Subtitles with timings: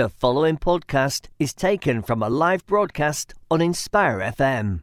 [0.00, 4.80] The following podcast is taken from a live broadcast on Inspire FM.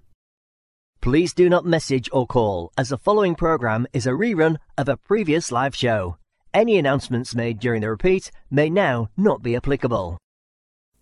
[1.01, 4.95] Please do not message or call, as the following program is a rerun of a
[4.95, 6.17] previous live show.
[6.53, 10.19] Any announcements made during the repeat may now not be applicable.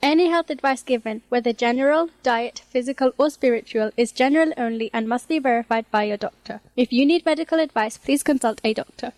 [0.02, 5.28] Any health advice given, whether general, diet, physical, or spiritual, is general only and must
[5.28, 6.62] be verified by your doctor.
[6.78, 9.12] If you need medical advice, please consult a doctor.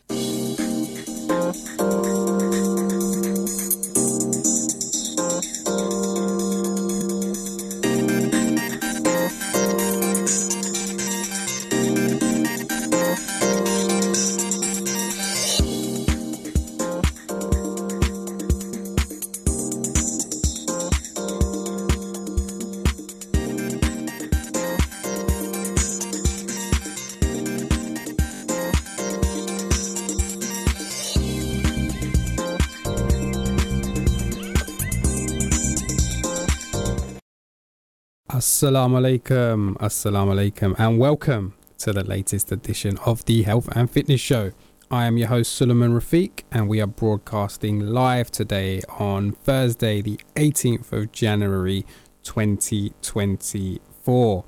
[38.58, 44.20] Assalamu alaikum, assalamu alaikum, and welcome to the latest edition of the Health and Fitness
[44.20, 44.52] Show.
[44.90, 50.20] I am your host Suleiman Rafiq, and we are broadcasting live today on Thursday, the
[50.36, 51.86] 18th of January
[52.24, 54.44] 2024.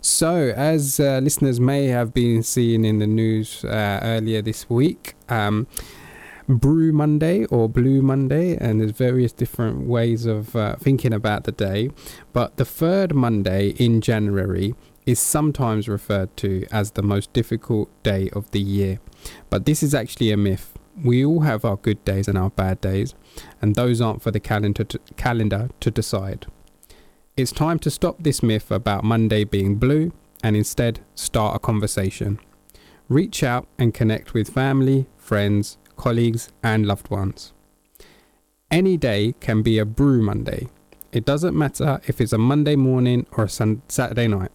[0.00, 5.16] So, as uh, listeners may have been seeing in the news uh, earlier this week,
[5.28, 5.66] um,
[6.48, 11.52] Brew Monday or Blue Monday, and there's various different ways of uh, thinking about the
[11.52, 11.90] day.
[12.32, 14.74] But the third Monday in January
[15.06, 19.00] is sometimes referred to as the most difficult day of the year.
[19.50, 20.74] But this is actually a myth.
[21.02, 23.14] We all have our good days and our bad days,
[23.60, 26.46] and those aren't for the calendar to, calendar to decide.
[27.36, 32.38] It's time to stop this myth about Monday being blue and instead start a conversation.
[33.08, 37.52] Reach out and connect with family, friends, colleagues, and loved ones.
[38.70, 40.68] Any day can be a brew Monday.
[41.12, 44.52] It doesn't matter if it's a Monday morning or a sun- Saturday night,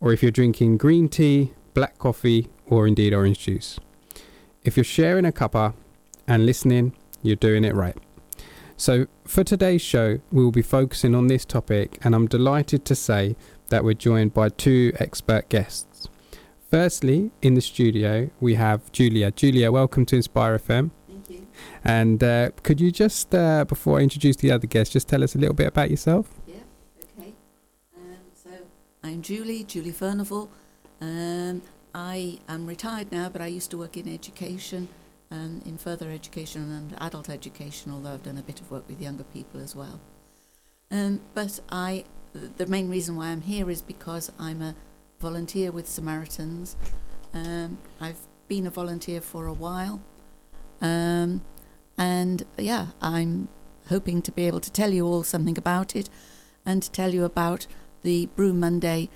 [0.00, 3.78] or if you're drinking green tea, black coffee, or indeed orange juice.
[4.64, 5.74] If you're sharing a cuppa
[6.26, 7.96] and listening, you're doing it right.
[8.76, 12.94] So, for today's show, we will be focusing on this topic, and I'm delighted to
[12.94, 13.36] say
[13.68, 15.95] that we're joined by two expert guests.
[16.70, 19.30] Firstly, in the studio, we have Julia.
[19.30, 20.90] Julia, welcome to Inspire FM.
[21.06, 21.46] Thank you.
[21.84, 25.36] And uh, could you just, uh, before I introduce the other guests, just tell us
[25.36, 26.28] a little bit about yourself?
[26.44, 26.56] Yeah.
[27.20, 27.34] Okay.
[27.96, 28.50] Um, so
[29.04, 30.48] I'm Julie, Julie Furnival.
[31.00, 31.62] Um,
[31.94, 34.88] I am retired now, but I used to work in education
[35.30, 39.00] and in further education and adult education, although I've done a bit of work with
[39.00, 40.00] younger people as well.
[40.90, 44.74] Um, but I, the main reason why I'm here is because I'm a
[45.18, 46.76] volunteer with Samaritans.
[47.32, 50.00] Um, I've been a volunteer for a while.
[50.80, 51.42] Um,
[51.98, 53.48] and yeah, I'm
[53.88, 56.08] hoping to be able to tell you all something about it
[56.64, 57.66] and to tell you about
[58.02, 59.08] the Brew Monday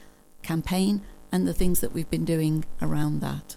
[0.42, 3.56] campaign and the things that we've been doing around that.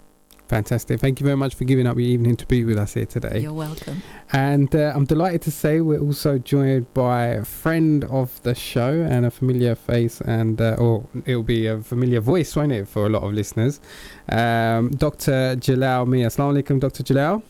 [0.54, 1.00] Fantastic.
[1.00, 3.40] Thank you very much for giving up your evening to be with us here today.
[3.40, 4.04] You're welcome.
[4.34, 9.02] And uh, I'm delighted to say we're also joined by a friend of the show
[9.10, 13.08] and a familiar face, and uh, or it'll be a familiar voice, won't it, for
[13.08, 13.82] a lot of listeners?
[14.30, 15.56] Um, Dr.
[15.56, 16.28] Jalal Mia.
[16.28, 17.02] Assalamu alaikum, Dr.
[17.02, 17.42] Jalal.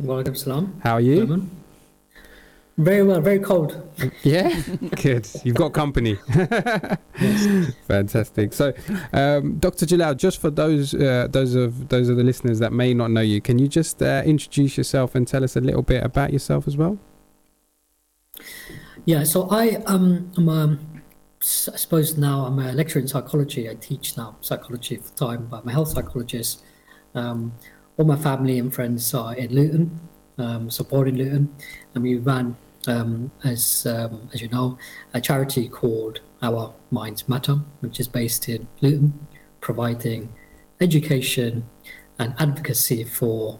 [0.00, 0.80] Walaikum salam.
[0.84, 1.16] How are you?
[1.16, 1.63] Suleiman.
[2.76, 3.80] Very well, very cold.
[4.24, 4.60] Yeah,
[5.02, 5.28] good.
[5.44, 6.16] You've got company.
[7.86, 8.52] Fantastic.
[8.52, 8.72] So,
[9.12, 9.86] um, Dr.
[9.86, 13.20] Jalal, just for those uh, those of those of the listeners that may not know
[13.20, 16.66] you, can you just uh, introduce yourself and tell us a little bit about yourself
[16.66, 16.98] as well?
[19.04, 21.02] Yeah, so I um, am
[21.40, 23.70] s- I suppose now I'm a lecturer in psychology.
[23.70, 26.62] I teach now psychology full time, but I'm a health psychologist.
[27.14, 27.52] Um,
[27.96, 30.00] all my family and friends are in Luton,
[30.38, 31.54] um, supporting Luton,
[31.94, 32.56] and we ran,
[32.88, 34.78] um, as um, as you know,
[35.12, 39.26] a charity called Our Minds Matter, which is based in Luton,
[39.60, 40.32] providing
[40.80, 41.68] education
[42.18, 43.58] and advocacy for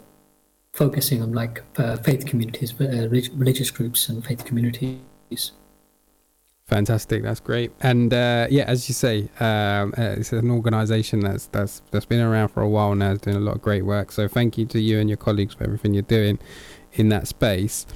[0.72, 5.52] focusing on like uh, faith communities, uh, relig- religious groups, and faith communities.
[6.66, 7.72] Fantastic, that's great.
[7.80, 12.20] And uh, yeah, as you say, um, uh, it's an organisation that's that's that's been
[12.20, 14.10] around for a while now, is doing a lot of great work.
[14.10, 16.38] So thank you to you and your colleagues for everything you're doing
[16.94, 17.86] in that space.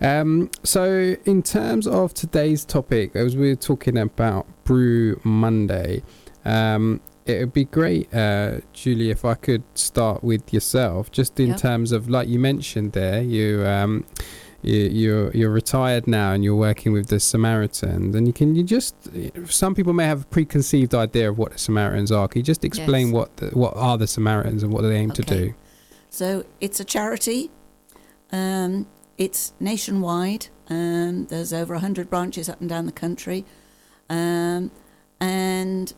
[0.00, 6.02] Um, so in terms of today's topic, as we we're talking about Brew Monday,
[6.44, 11.48] um, it would be great, uh, Julie, if I could start with yourself, just in
[11.48, 11.58] Yep.
[11.58, 14.04] terms of like you mentioned there, you um,
[14.62, 18.62] you, you're you're retired now and you're working with the Samaritans, and you can you
[18.62, 18.94] just
[19.46, 22.26] some people may have a preconceived idea of what the Samaritans are.
[22.26, 23.14] Can you just explain Yes.
[23.14, 25.54] what the, what are the Samaritans and what do they aim to do?
[26.08, 27.50] So it's a charity.
[28.32, 28.86] Um,
[29.20, 30.46] it's nationwide.
[30.70, 33.44] Um, there's over 100 branches up and down the country.
[34.08, 34.70] Um,
[35.20, 35.92] and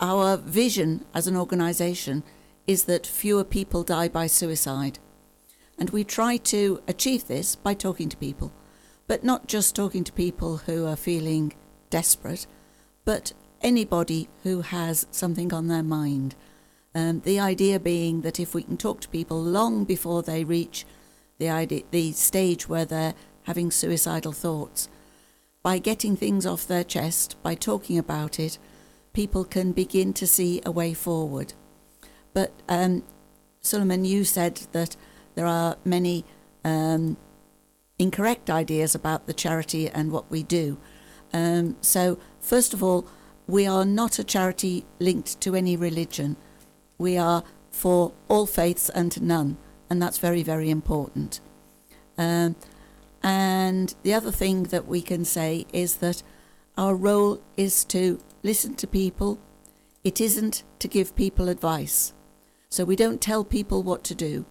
[0.00, 2.24] our vision as an organisation
[2.66, 4.98] is that fewer people die by suicide.
[5.78, 8.52] And we try to achieve this by talking to people,
[9.06, 11.54] but not just talking to people who are feeling
[11.90, 12.48] desperate,
[13.04, 16.34] but anybody who has something on their mind.
[16.92, 20.84] Um, the idea being that if we can talk to people long before they reach
[21.38, 24.88] the idea, the stage where they're having suicidal thoughts,
[25.62, 28.58] by getting things off their chest, by talking about it,
[29.12, 31.54] people can begin to see a way forward.
[32.32, 33.02] But um,
[33.60, 34.96] Suleiman, you said that
[35.34, 36.24] there are many
[36.64, 37.16] um,
[37.98, 40.78] incorrect ideas about the charity and what we do.
[41.32, 43.06] Um, so, first of all,
[43.46, 46.36] we are not a charity linked to any religion.
[46.98, 49.56] We are for all faiths and none,
[49.88, 51.40] and that's very, very important.
[52.18, 52.56] Um,
[53.22, 56.22] and the other thing that we can say is that
[56.76, 59.38] our role is to listen to people.
[60.04, 62.12] It isn't to give people advice.
[62.68, 64.44] So we don't tell people what to do.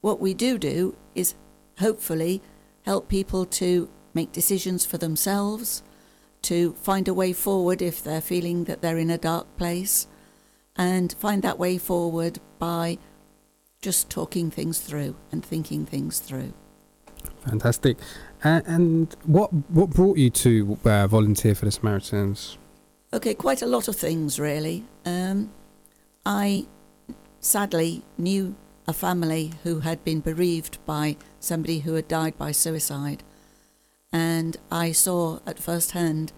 [0.00, 1.34] What we do do is
[1.78, 2.42] hopefully
[2.82, 5.82] help people to make decisions for themselves,
[6.42, 10.06] to find a way forward if they're feeling that they're in a dark place,
[10.76, 12.98] and find that way forward by
[13.82, 16.54] just talking things through and thinking things through.
[17.44, 17.98] Fantastic.
[18.42, 22.56] And, and what what brought you to uh, volunteer for the Samaritans?
[23.12, 24.84] Okay, quite a lot of things really.
[25.04, 25.50] Um,
[26.24, 26.66] I
[27.40, 28.54] sadly knew
[28.86, 33.22] a family who had been bereaved by somebody who had died by suicide,
[34.12, 36.32] and I saw at first hand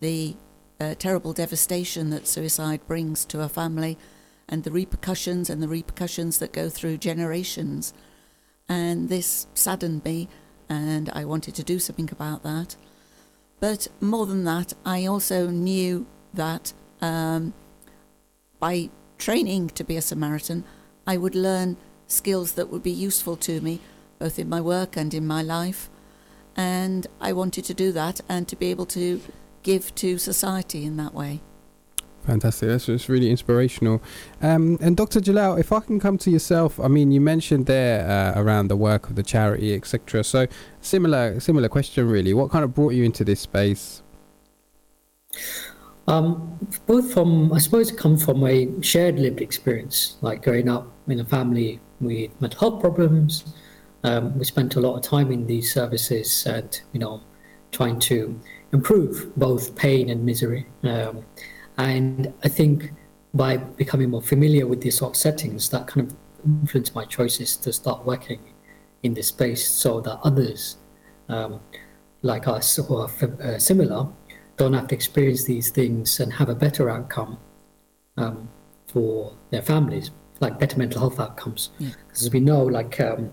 [0.00, 0.36] the
[0.80, 3.96] uh, terrible devastation that suicide brings to a family,
[4.48, 7.92] and the repercussions and the repercussions that go through generations.
[8.68, 10.28] And this saddened me,
[10.68, 12.76] and I wanted to do something about that.
[13.60, 17.54] But more than that, I also knew that um,
[18.58, 20.64] by training to be a Samaritan,
[21.06, 21.76] I would learn
[22.06, 23.80] skills that would be useful to me,
[24.18, 25.88] both in my work and in my life.
[26.56, 29.20] And I wanted to do that and to be able to
[29.62, 31.40] give to society in that way.
[32.26, 32.70] Fantastic.
[32.70, 34.00] That's, that's really inspirational.
[34.40, 35.20] Um, and Dr.
[35.20, 38.76] Jalal, if I can come to yourself, I mean, you mentioned there uh, around the
[38.76, 40.24] work of the charity, etc.
[40.24, 40.46] So,
[40.80, 42.32] similar similar question, really.
[42.32, 44.02] What kind of brought you into this space?
[46.06, 51.20] Um, both from, I suppose, come from a shared lived experience, like growing up in
[51.20, 53.54] a family with mental health problems.
[54.02, 57.22] Um, we spent a lot of time in these services and, you know,
[57.72, 58.38] trying to
[58.72, 60.66] improve both pain and misery.
[60.82, 61.24] Um,
[61.78, 62.92] and I think
[63.32, 67.56] by becoming more familiar with these sort of settings, that kind of influenced my choices
[67.56, 68.40] to start working
[69.02, 70.78] in this space so that others
[71.28, 71.60] um,
[72.22, 74.06] like us who are f- uh, similar
[74.56, 77.38] don't have to experience these things and have a better outcome
[78.16, 78.48] um,
[78.86, 81.70] for their families, like better mental health outcomes.
[81.78, 81.90] Yeah.
[82.06, 83.32] Because as we know, like um,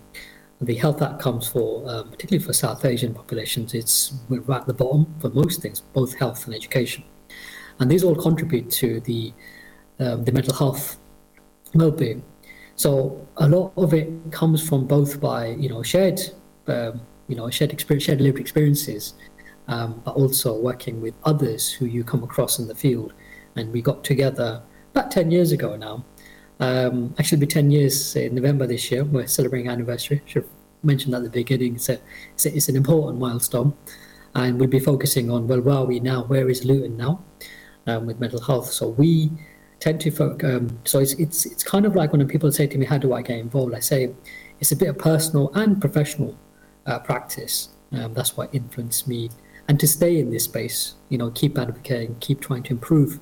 [0.59, 4.73] the health outcomes for, um, particularly for South Asian populations, it's we're right at the
[4.73, 7.03] bottom for most things, both health and education,
[7.81, 9.33] and these all contribute to the
[9.99, 10.97] um, the mental health
[11.73, 12.23] well-being.
[12.75, 16.21] So a lot of it comes from both by you know shared
[16.67, 19.15] um, you know shared experience, shared lived experiences,
[19.67, 23.13] um, but also working with others who you come across in the field.
[23.55, 24.61] And we got together
[24.91, 26.05] about ten years ago now.
[26.59, 29.03] Um, actually, be ten years in November this year.
[29.03, 30.21] We're celebrating anniversary.
[30.25, 30.51] Should have
[30.83, 31.79] mentioned at the beginning.
[31.79, 31.97] So
[32.33, 33.73] it's, it's an important milestone,
[34.35, 36.23] and we'll be focusing on well, where are we now?
[36.23, 37.23] Where is Luton now
[37.87, 38.71] um, with mental health?
[38.71, 39.31] So we
[39.81, 40.49] tend to focus.
[40.49, 43.13] Um, so it's it's it's kind of like when people say to me, "How do
[43.13, 44.13] I get involved?" I say
[44.59, 46.37] it's a bit of personal and professional
[46.85, 47.69] uh, practice.
[47.91, 49.29] Um, that's what influenced me,
[49.67, 53.19] and to stay in this space, you know, keep advocating, keep trying to improve,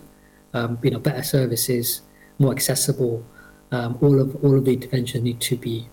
[0.53, 2.01] um, you know, better services,
[2.37, 3.25] more accessible.
[3.71, 5.87] Um, all of all of the interventions need to be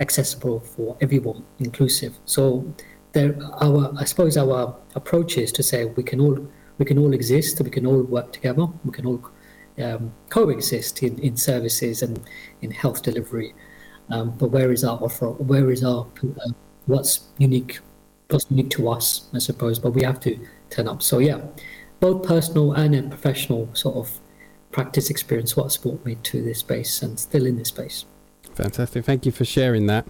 [0.00, 2.18] accessible for everyone, inclusive.
[2.24, 2.72] So
[3.12, 6.38] there, our I suppose our approach is to say we can all
[6.80, 9.22] we can all exist, we can all work together, we can all
[9.80, 12.18] um, coexist in, in services and
[12.62, 13.54] in health delivery.
[14.08, 15.30] Um, but where is our offer?
[15.30, 16.50] Where is our uh,
[16.86, 17.80] what's unique?
[18.30, 19.78] What's unique to us, I suppose.
[19.78, 20.38] But we have to
[20.70, 21.02] turn up.
[21.02, 21.42] So yeah,
[22.00, 24.18] both personal and professional sort of
[24.72, 28.06] practice experience what's brought me to this space and still in this space.
[28.62, 29.04] Fantastic.
[29.04, 30.06] Thank you for sharing that.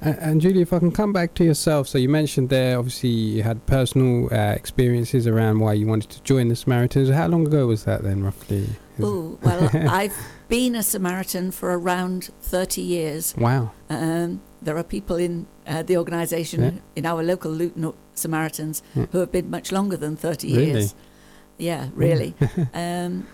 [0.00, 1.88] And, and Julie, if I can come back to yourself.
[1.88, 6.22] So you mentioned there, obviously, you had personal uh, experiences around why you wanted to
[6.22, 7.10] join the Samaritans.
[7.10, 8.68] How long ago was that then, roughly?
[9.00, 10.16] Oh, well, I've
[10.48, 13.34] been a Samaritan for around 30 years.
[13.36, 13.72] Wow.
[13.88, 16.70] Um, there are people in uh, the organisation, Yeah.
[16.96, 19.06] in our local Luton Samaritans, Yeah.
[19.12, 20.66] who have been much longer than 30 Really?
[20.72, 20.94] years.
[21.58, 22.34] Yeah, really.
[22.74, 23.26] um,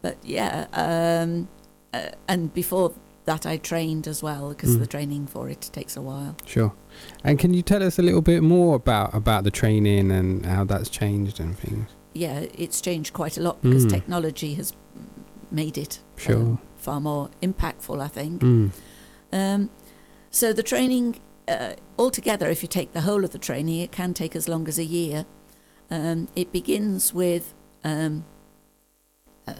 [0.00, 1.48] but yeah, um,
[1.92, 2.92] uh, and before
[3.24, 4.80] that, I trained as well because Mm.
[4.80, 6.34] the training for it takes a while.
[6.46, 6.72] Sure.
[7.24, 10.64] And can you tell us a little bit more about about the training and how
[10.64, 11.88] that's changed and things?
[12.14, 13.90] Yeah, it's changed quite a lot because Mm.
[13.90, 14.72] technology has
[15.50, 16.36] made it Sure.
[16.36, 18.42] um, far more impactful, I think.
[18.42, 18.70] Mm.
[19.32, 19.70] Um,
[20.30, 21.16] so the training
[21.48, 24.68] uh, altogether, if you take the whole of the training, it can take as long
[24.68, 25.26] as a year.
[25.90, 27.52] Um, it begins with
[27.84, 28.24] um,
[29.48, 29.54] uh,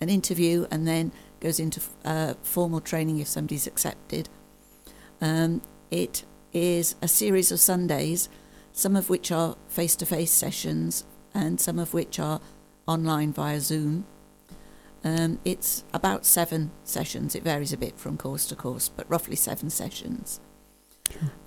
[0.00, 1.12] an interview and then
[1.46, 4.28] goes into uh, formal training if somebody's accepted.
[5.20, 5.62] Um,
[5.92, 8.28] it is a series of Sundays,
[8.72, 12.40] some of which are face-to-face sessions and some of which are
[12.88, 14.06] online via Zoom.
[15.04, 17.36] Um, it's about seven sessions.
[17.36, 20.40] It varies a bit from course to course, but roughly seven sessions.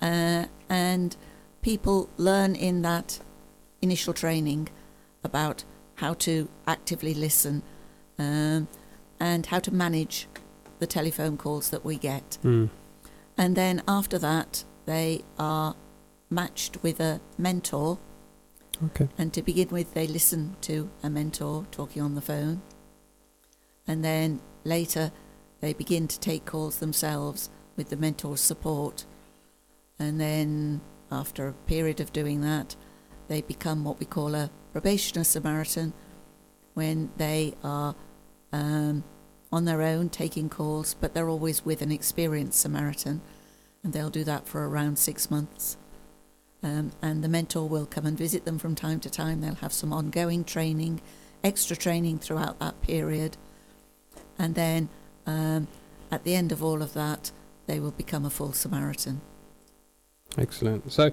[0.00, 1.14] Uh, and
[1.60, 3.20] people learn in that
[3.82, 4.70] initial training
[5.22, 5.64] about
[5.96, 7.62] how to actively listen
[8.18, 8.66] um,
[9.20, 10.26] and how to manage
[10.78, 12.38] the telephone calls that we get.
[12.42, 12.70] Mm.
[13.36, 15.76] And then after that, they are
[16.30, 17.98] matched with a mentor.
[18.86, 19.08] Okay.
[19.18, 22.62] And to begin with, they listen to a mentor talking on the phone.
[23.86, 25.12] And then later,
[25.60, 29.04] they begin to take calls themselves with the mentor's support.
[29.98, 30.80] And then,
[31.12, 32.74] after a period of doing that,
[33.28, 35.92] they become what we call a probationer Samaritan
[36.74, 37.94] when they are
[38.52, 39.04] um,
[39.52, 43.20] on their own taking calls, but they're always with an experienced Samaritan.
[43.82, 45.76] And they'll do that for around six months.
[46.62, 49.40] Um, and the mentor will come and visit them from time to time.
[49.40, 51.00] They'll have some ongoing training,
[51.42, 53.38] extra training throughout that period.
[54.38, 54.90] And then
[55.26, 55.68] um,
[56.10, 57.32] at the end of all of that,
[57.66, 59.22] they will become a full Samaritan.
[60.36, 60.92] Excellent.
[60.92, 61.10] So,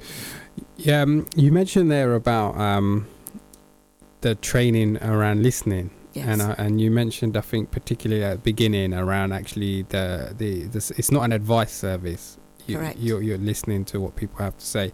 [0.75, 3.08] yeah, um, you mentioned there about um,
[4.22, 5.89] the training around listening.
[6.18, 6.28] Yes.
[6.28, 10.64] And uh, and you mentioned, I think, particularly at the beginning, around actually the the
[10.64, 12.38] this, it's not an advice service.
[12.66, 12.98] You, Correct.
[13.00, 14.92] You're you're listening to what people have to say.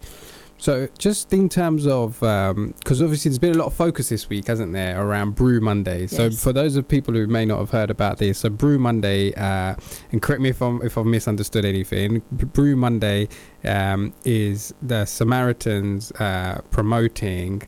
[0.56, 4.46] So just in terms of, because obviously there's been a lot of focus this week,
[4.46, 6.06] hasn't there, around Brew Monday.
[6.06, 9.34] So for those of people who may not have heard about this, so Brew Monday,
[9.34, 9.74] uh,
[10.12, 12.22] and correct me if I'm if I've misunderstood anything.
[12.30, 13.28] Brew Monday
[13.64, 17.62] um, is the Samaritans uh, promoting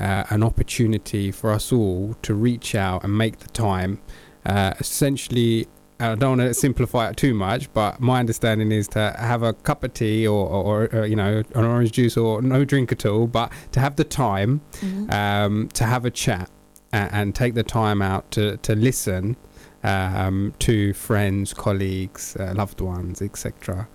[0.00, 4.00] uh, an opportunity for us all to reach out and make the time.
[4.46, 5.66] Uh, essentially,
[5.98, 9.52] I don't want to simplify it too much, but my understanding is to have a
[9.52, 13.04] cup of tea or, or, or you know an orange juice or no drink at
[13.04, 15.12] all, but to have the time Mhm.
[15.12, 16.50] um, to have a chat
[16.92, 19.36] and, and take the time out to to listen
[19.82, 23.86] um, to friends, colleagues, uh, loved ones, etc.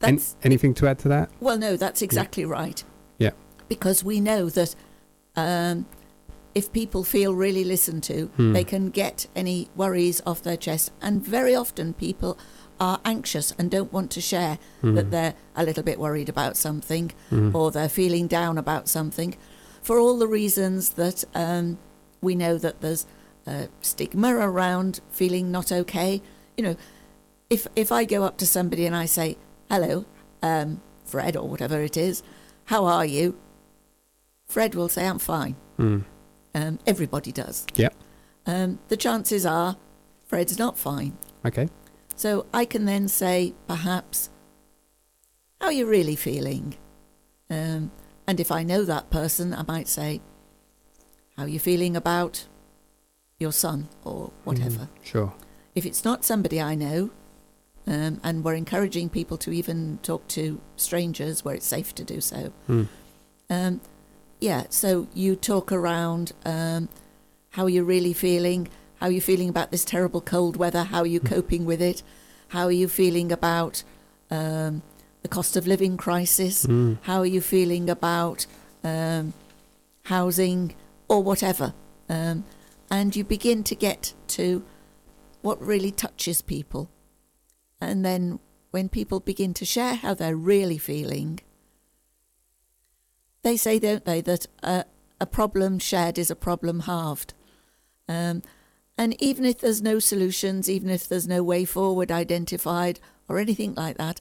[0.00, 1.30] An- anything to add to that?
[1.40, 2.82] Well, no, that's exactly right.
[3.18, 3.30] Yeah.
[3.68, 4.74] Because we know that
[5.36, 5.86] um,
[6.54, 8.52] if people feel really listened to, Hmm.
[8.52, 10.92] they can get any worries off their chest.
[11.02, 12.38] And very often people
[12.80, 15.10] are anxious and don't want to share that Mm.
[15.10, 17.54] they're a little bit worried about something Mm.
[17.54, 19.36] or they're feeling down about something
[19.82, 21.78] for all the reasons that um,
[22.20, 23.06] we know that there's
[23.46, 26.22] a stigma around feeling not okay.
[26.56, 26.76] You know,
[27.50, 29.36] if if I go up to somebody and I say,
[29.70, 30.04] "Hello,
[30.42, 32.22] um, Fred," or whatever it is,
[32.66, 33.34] "How are you?"
[34.54, 36.04] Fred will say, "I'm fine." Mm.
[36.54, 37.66] Um, everybody does.
[37.74, 37.92] Yep.
[38.46, 39.76] Um, the chances are,
[40.26, 41.18] Fred's not fine.
[41.44, 41.68] Okay.
[42.14, 44.30] So I can then say, perhaps,
[45.60, 46.76] how are you really feeling?
[47.50, 47.90] Um,
[48.28, 50.20] and if I know that person, I might say,
[51.36, 52.46] how are you feeling about
[53.40, 54.82] your son or whatever?
[54.86, 54.88] Mm.
[55.02, 55.34] Sure.
[55.74, 57.10] If it's not somebody I know,
[57.88, 62.20] um, and we're encouraging people to even talk to strangers where it's safe to do
[62.20, 62.86] so, Mm.
[63.50, 63.80] um,
[64.44, 66.90] yeah, so you talk around um,
[67.50, 68.68] how are really feeling?
[69.00, 70.84] How you're feeling about this terrible cold weather?
[70.84, 72.02] How you're coping with it?
[72.48, 73.82] How are you feeling about
[74.30, 74.82] um,
[75.22, 76.66] the cost of living crisis?
[76.66, 76.98] Mm.
[77.02, 78.46] How are you feeling about
[78.84, 79.32] um,
[80.02, 80.74] housing
[81.08, 81.72] or whatever?
[82.10, 82.44] Um,
[82.90, 84.62] and you begin to get to
[85.40, 86.90] what really touches people.
[87.80, 88.40] And then
[88.72, 91.40] when people begin to share how they're really feeling,
[93.44, 94.82] they say, don't they, that uh,
[95.20, 97.32] a problem shared is a problem halved.
[98.08, 98.42] Um,
[98.96, 103.74] And even if there's no solutions, even if there's no way forward identified or anything
[103.74, 104.20] like that,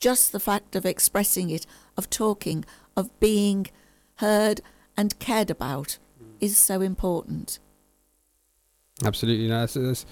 [0.00, 1.66] just the fact of expressing it,
[1.96, 2.64] of talking,
[2.96, 3.66] of being
[4.16, 4.60] heard
[4.96, 5.98] and cared about
[6.40, 7.58] is so important.
[9.04, 10.06] Absolutely, no, that's, that's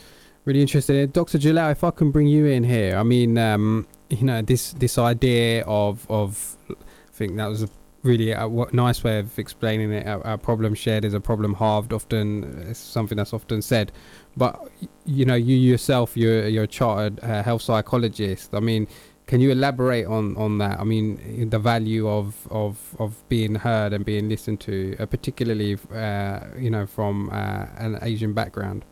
[0.44, 1.06] really interesting.
[1.08, 1.38] Dr.
[1.38, 4.98] Jalal, if I can bring you in here, I mean, um, you know, this this
[4.98, 6.74] idea of of, I
[7.12, 7.68] think that was a
[8.02, 10.06] really a nice way of explaining it.
[10.06, 11.92] A, problem shared is a problem halved.
[11.92, 13.92] Often, it's something that's often said.
[14.36, 14.70] But
[15.04, 18.54] you know, you yourself, you're you're a chartered uh, health psychologist.
[18.54, 18.88] I mean,
[19.26, 20.80] can you elaborate on on that?
[20.80, 25.78] I mean, the value of of of being heard and being listened to, uh, particularly
[25.94, 28.84] uh, you know from uh, an Asian background.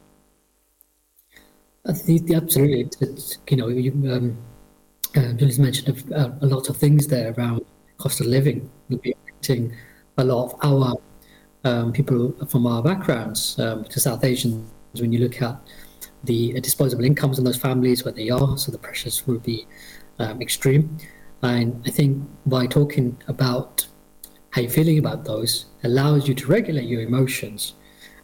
[1.95, 2.91] Think absolutely.
[3.01, 4.37] It's, you know, you, um,
[5.17, 7.65] uh, mentioned a, a, lot of things there around
[8.01, 9.73] cost of living will be affecting
[10.19, 10.95] a lot of our
[11.65, 14.71] um, people from our backgrounds um, to South Asians.
[14.99, 15.57] When you look at
[16.25, 19.67] the disposable incomes in those families, where they are, so the pressures will be
[20.19, 20.99] um, extreme.
[21.43, 23.87] And I think by talking about
[24.51, 27.75] how you're feeling about those allows you to regulate your emotions.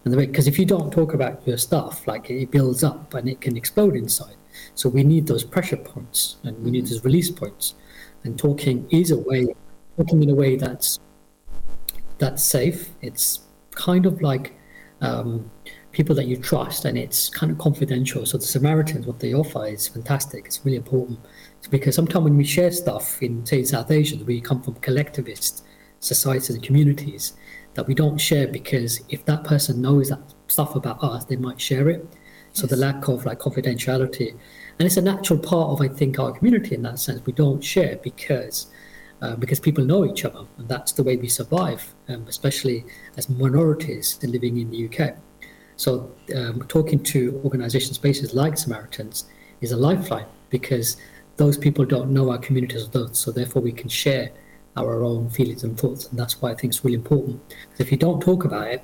[0.05, 3.15] And the way, because if you don't talk about your stuff, like it builds up
[3.15, 4.37] and it can explode inside.
[4.75, 7.75] So we need those pressure points and we need those release points.
[8.25, 9.55] And talking is a way,
[9.97, 11.01] talking in a way that's
[12.19, 12.91] that's safe.
[13.03, 13.41] It's
[13.75, 14.55] kind of like
[15.01, 15.51] um,
[15.93, 18.25] people that you trust, and it's kind of confidential.
[18.27, 20.47] So the Samaritans, what they offer is fantastic.
[20.47, 21.19] It's really important
[21.71, 25.65] because sometimes when we share stuff in say South Asia, we come from collectivist
[26.01, 27.35] societies and communities
[27.75, 31.61] that we don't share because if that person knows that stuff about us, they might
[31.61, 32.07] share it.
[32.53, 32.71] So yes.
[32.71, 36.75] the lack of like confidentiality, and it's a natural part of I think our community
[36.75, 37.25] in that sense.
[37.27, 38.69] We don't share because
[39.23, 42.85] uh, because people know each other, and that's the way we survive, um, especially
[43.17, 45.17] as minorities living in the UK.
[45.77, 49.27] So um, talking to organisation spaces like Samaritans
[49.61, 50.97] is a lifeline because
[51.37, 54.31] those people don't know our communities of those, so therefore we can share
[54.77, 57.41] our own feelings and thoughts, and that's why I think it's really important.
[57.49, 58.83] Because if you don't talk about it,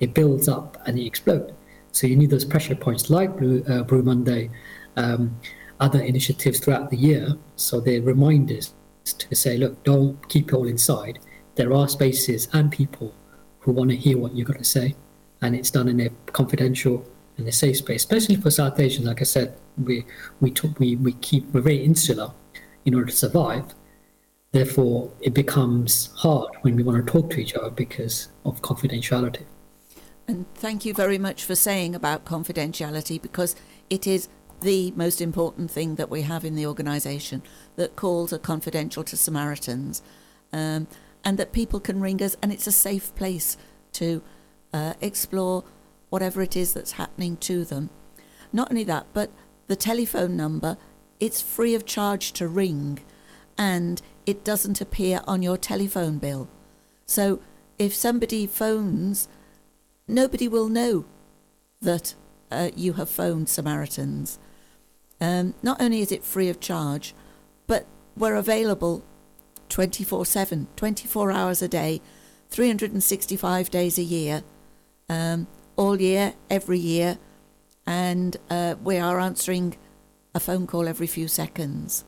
[0.00, 1.52] it builds up and it explodes.
[1.92, 4.50] So you need those pressure points like Blue, uh, Brew Monday,
[4.96, 5.38] um,
[5.80, 8.72] other initiatives throughout the year, so they're reminders
[9.04, 11.18] to say, look, don't keep it all inside.
[11.54, 13.14] There are spaces and people
[13.60, 14.94] who want to hear what you've got to say,
[15.42, 19.06] and it's done in a confidential and a safe space, especially for South Asians.
[19.06, 20.04] Like I said, we
[20.40, 22.32] we talk, we we keep we're very insular
[22.84, 23.74] in order to survive.
[24.52, 29.42] Therefore, it becomes hard when we want to talk to each other because of confidentiality.
[30.28, 33.56] And thank you very much for saying about confidentiality because
[33.90, 34.28] it is
[34.64, 37.42] the most important thing that we have in the organisation
[37.76, 40.02] that calls are confidential to Samaritans
[40.52, 40.88] um,
[41.22, 43.56] and that people can ring us and it's a safe place
[43.92, 44.22] to
[44.72, 45.62] uh, explore
[46.08, 47.90] whatever it is that's happening to them.
[48.52, 49.30] Not only that, but
[49.66, 50.76] the telephone number,
[51.20, 53.00] it's free of charge to ring
[53.58, 56.48] and it doesn't appear on your telephone bill.
[57.06, 57.40] So
[57.78, 59.28] if somebody phones,
[60.08, 61.04] nobody will know
[61.82, 62.14] that
[62.50, 64.38] uh, you have phoned Samaritans.
[65.20, 67.14] Um, not only is it free of charge,
[67.66, 69.04] but we're available
[69.68, 72.00] 24 7, 24 hours a day,
[72.50, 74.42] 365 days a year,
[75.08, 75.46] um,
[75.76, 77.18] all year, every year
[77.86, 79.76] and uh, we are answering
[80.34, 82.04] a phone call every few seconds.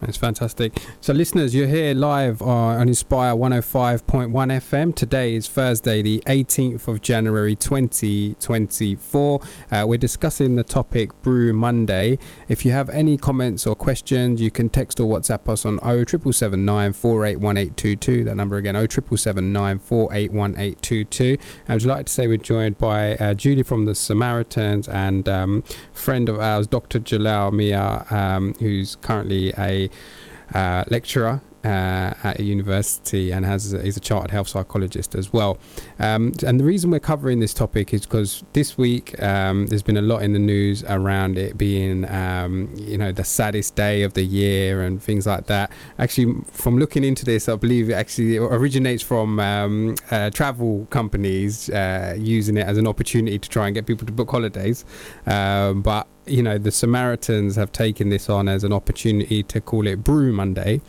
[0.00, 0.80] It's fantastic.
[1.00, 4.94] So, listeners, you're here live on Inspire 105.1 FM.
[4.94, 9.40] Today is Thursday, the 18th of January 2024.
[9.72, 12.16] Uh, we're discussing the topic Brew Monday.
[12.46, 16.92] If you have any comments or questions, you can text or WhatsApp us on 07779
[16.92, 18.22] 481822.
[18.22, 21.38] That number again, 07779 481822.
[21.68, 25.64] I would like to say we're joined by uh, Julie from the Samaritans and um,
[25.92, 27.00] friend of ours, Dr.
[27.00, 29.87] Jalal Mia, um, who's currently a
[30.54, 35.58] uh, lecturer uh, at a university and has is a chartered health psychologist as well.
[35.98, 39.96] Um, and the reason we're covering this topic is because this week um, there's been
[39.96, 44.14] a lot in the news around it being um, you know the saddest day of
[44.14, 45.70] the year and things like that.
[45.98, 51.70] Actually, from looking into this, I believe it actually originates from um, uh, travel companies
[51.70, 54.84] uh, using it as an opportunity to try and get people to book holidays,
[55.26, 59.86] um, but you know the Samaritans have taken this on as an opportunity to call
[59.86, 60.80] it Brew Monday,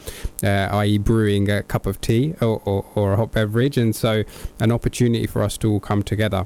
[0.44, 4.24] uh, i.e., brewing a cup of tea or, or, or, a hot beverage, and so
[4.60, 6.46] an opportunity for us to all come together.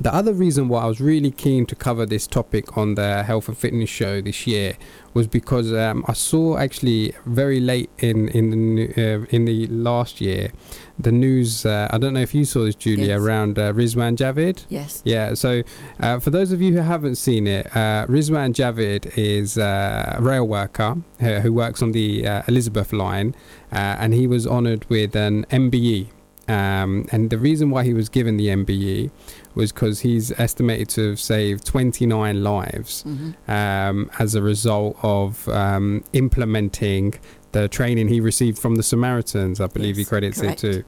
[0.00, 3.46] The other reason why I was really keen to cover this topic on the health
[3.46, 4.74] and fitness show this year
[5.14, 10.20] was because um, I saw actually very late in in the uh, in the last
[10.20, 10.50] year
[10.98, 11.64] the news.
[11.64, 13.20] Uh, I don't know if you saw this, Julia, Yes.
[13.20, 14.64] around uh, Rizwan Javid.
[14.68, 15.02] Yes.
[15.04, 15.62] Yeah, so
[16.00, 20.22] uh, for those of you who haven't seen it, uh, Rizwan Javid is uh, a
[20.22, 23.34] rail worker uh, who works on the uh, Elizabeth line,
[23.72, 26.08] uh, and he was honoured with an MBE.
[26.48, 29.10] Um, and the reason why he was given the MBE
[29.54, 35.48] was because he's estimated to have saved 29 lives hmm um, as a result of
[35.48, 37.14] um, implementing
[37.52, 39.60] the training he received from the Samaritans.
[39.60, 40.64] I believe he credits correct.
[40.64, 40.84] it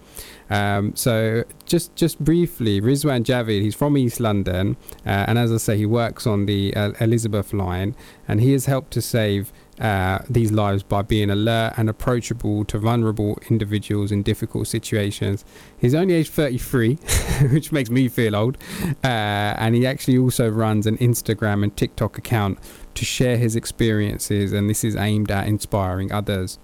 [0.49, 0.55] to.
[0.55, 5.59] Um, so just just briefly, Rizwan Javid, he's from East London, uh, and as I
[5.59, 7.95] say, he works on the uh, Elizabeth line,
[8.27, 9.53] and he has helped to save.
[9.81, 15.45] Uh, these lives by being alert and approachable to vulnerable individuals in difficult situations.
[15.77, 16.95] He's only aged 33,
[17.51, 18.57] which makes me feel old.
[19.03, 19.09] Uh,
[19.59, 22.59] and he actually also runs an Instagram and TikTok account
[22.95, 26.59] to share his experiences, and this is aimed at inspiring others.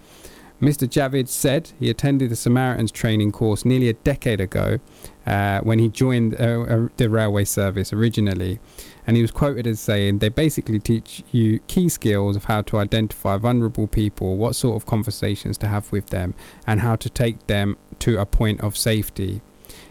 [0.61, 0.87] Mr.
[0.87, 4.79] Javid said he attended the Samaritans training course nearly a decade ago
[5.27, 8.61] uh, when he joined uh, uh, the railway service originally.
[9.07, 12.79] And he was quoted as saying, They basically teach you key skills of how to
[12.79, 16.35] identify vulnerable people, what sort of conversations to have with them,
[16.67, 19.41] and how to take them to a point of safety.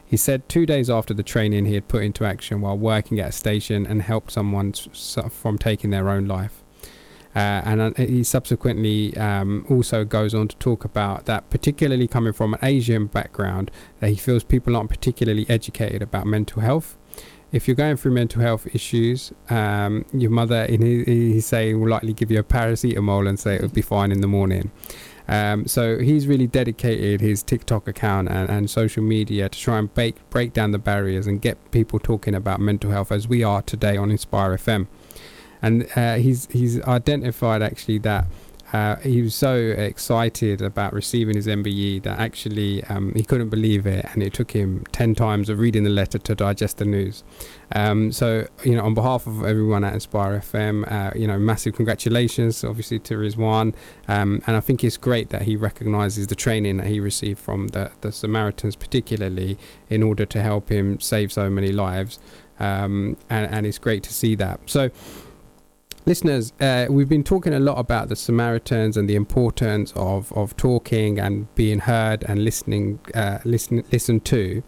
[0.06, 3.30] He said two days after the training he had put into action while working at
[3.30, 6.64] a station and helped someone from taking their own life.
[7.36, 12.34] Uh, and uh, he subsequently um, also goes on to talk about that, particularly coming
[12.34, 13.70] from an Asian background,
[14.00, 16.98] that he feels people aren't particularly educated about mental health.
[17.52, 21.90] If you're going through mental health issues, um, your mother, in his, he's saying, will
[21.90, 24.72] likely give you a paracetamol and say it'll be fine in the morning.
[25.28, 29.94] Um, so he's really dedicated his TikTok account and, and social media to try and
[29.94, 33.62] break, break down the barriers and get people talking about mental health as we are
[33.62, 34.88] today on Inspire FM.
[35.62, 38.28] And uh, he's he's identified actually that
[38.72, 43.88] uh, he was so excited about receiving his MBE that actually um, he couldn't believe
[43.88, 47.24] it, and it took him ten times of reading the letter to digest the news.
[47.74, 51.74] Um, so you know, on behalf of everyone at Inspire FM, uh, you know, massive
[51.76, 53.74] congratulations, obviously to Rizwan,
[54.08, 57.70] um, and I think it's great that he recognises the training that he received from
[57.70, 59.58] the the Samaritans, particularly
[59.90, 62.20] in order to help him save so many lives,
[62.60, 64.60] um, and and it's great to see that.
[64.68, 64.92] So
[66.06, 70.56] listeners, uh, we've been talking a lot about the Samaritans and the importance of, of
[70.58, 74.64] talking and being heard and listening, uh, listen, to.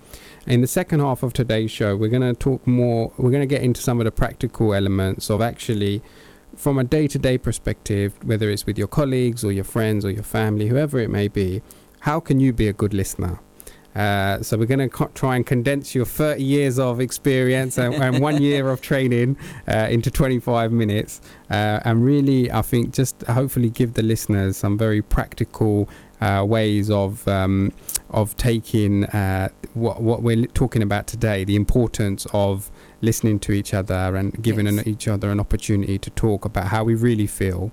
[0.48, 3.48] In the second half of today's show, we're going to talk more, we're going to
[3.48, 6.02] get into some of the practical elements of actually,
[6.56, 10.12] from a day to day perspective, whether it's with your colleagues or your friends or
[10.12, 11.62] your family, whoever it may be,
[12.02, 13.40] how can you be a good listener?
[13.96, 17.94] Uh, so we're going to co- try and condense your 30 years of experience and,
[17.96, 19.36] and one year of training
[19.68, 24.78] uh, into 25 minutes, uh, and really, I think, just hopefully give the listeners some
[24.78, 25.90] very practical
[26.22, 27.72] uh, ways of um,
[28.12, 32.70] of taking uh, what what we're talking about today, the importance of
[33.02, 34.78] listening to each other and giving Yes.
[34.86, 37.72] an, each other an opportunity to talk about how we really feel.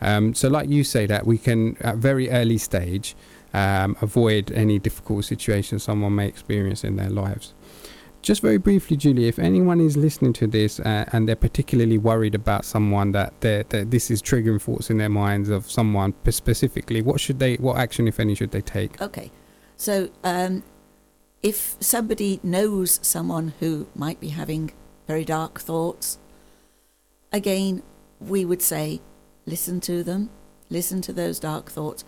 [0.00, 3.14] Um, so, like you say, that we can at very early stage
[3.52, 7.54] um, avoid any difficult situations someone may experience in their lives.
[8.22, 12.34] Just very briefly, Julie, if anyone is listening to this uh, and they're particularly worried
[12.34, 17.18] about someone that, that this is triggering thoughts in their minds of someone specifically, what
[17.18, 19.00] should they, what action, if any, should they take?
[19.00, 19.30] Okay.
[19.76, 20.62] So, um,
[21.42, 24.72] if somebody knows someone who might be having
[25.06, 26.18] very dark thoughts,
[27.32, 27.82] again,
[28.20, 29.00] we would say
[29.46, 30.28] listen to them,
[30.68, 32.04] listen to those dark thoughts,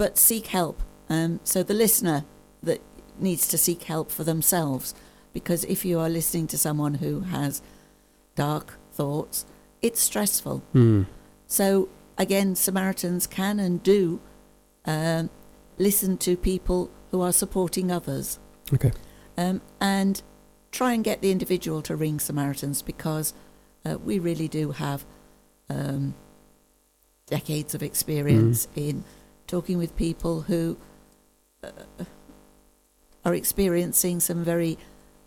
[0.00, 0.82] but seek help.
[1.10, 2.24] Um, so, the listener
[2.62, 2.80] that
[3.18, 4.94] needs to seek help for themselves,
[5.34, 7.60] because if you are listening to someone who has
[8.34, 9.44] dark thoughts,
[9.82, 10.60] it's stressful.
[10.72, 11.02] Hmm.
[11.46, 14.20] So again, Samaritans can and do
[14.86, 15.28] um,
[15.76, 18.38] listen to people who are supporting others,
[18.72, 18.92] Okay.
[19.36, 20.22] um, and
[20.72, 23.34] try and get the individual to ring Samaritans because
[23.84, 25.04] uh, we really do have
[25.68, 26.14] um,
[27.26, 29.04] decades of experience in
[29.50, 30.78] talking with people who
[31.64, 31.70] uh,
[33.24, 34.78] are experiencing some very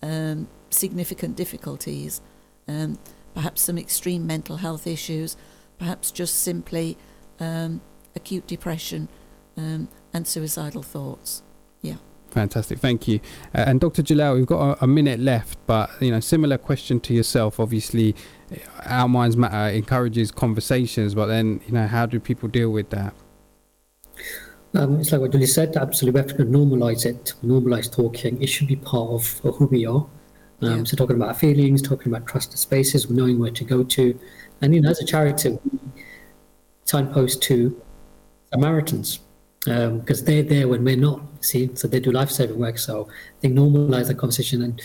[0.01, 2.21] um, significant difficulties,
[2.69, 2.97] um,
[3.33, 5.35] perhaps some extreme mental health issues,
[5.77, 6.97] perhaps just simply
[7.39, 7.81] um,
[8.15, 9.09] acute depression
[9.57, 11.43] um, and suicidal thoughts.
[11.81, 11.95] Yeah.
[12.29, 13.19] Fantastic, thank you.
[13.53, 14.01] Uh, and Dr.
[14.01, 17.59] Jalal, we've got a, a minute left, but you know, similar question to yourself.
[17.59, 18.15] Obviously,
[18.51, 18.55] uh,
[18.85, 23.13] our minds matter encourages conversations, but then you know, how do people deal with that?
[24.75, 26.19] Um, it's like what Julie said, absolutely.
[26.19, 28.41] We have to normalise it, normalise talking.
[28.41, 30.07] It should be part of who we are.
[30.61, 30.83] Um, Yeah.
[30.83, 34.19] So talking about feelings, talking about trusted spaces, knowing where to go to,
[34.61, 35.79] and you know, as a charity, we
[36.85, 37.79] signpost to
[38.51, 39.19] Samaritans
[39.65, 41.21] because they're there when we're not.
[41.41, 42.77] See, so they do life-saving work.
[42.77, 43.09] So
[43.41, 44.81] they normalize the conversation and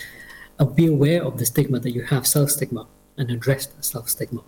[0.59, 2.85] uh, be aware of the stigma that you have, self-stigma,
[3.17, 4.41] and address that self-stigma.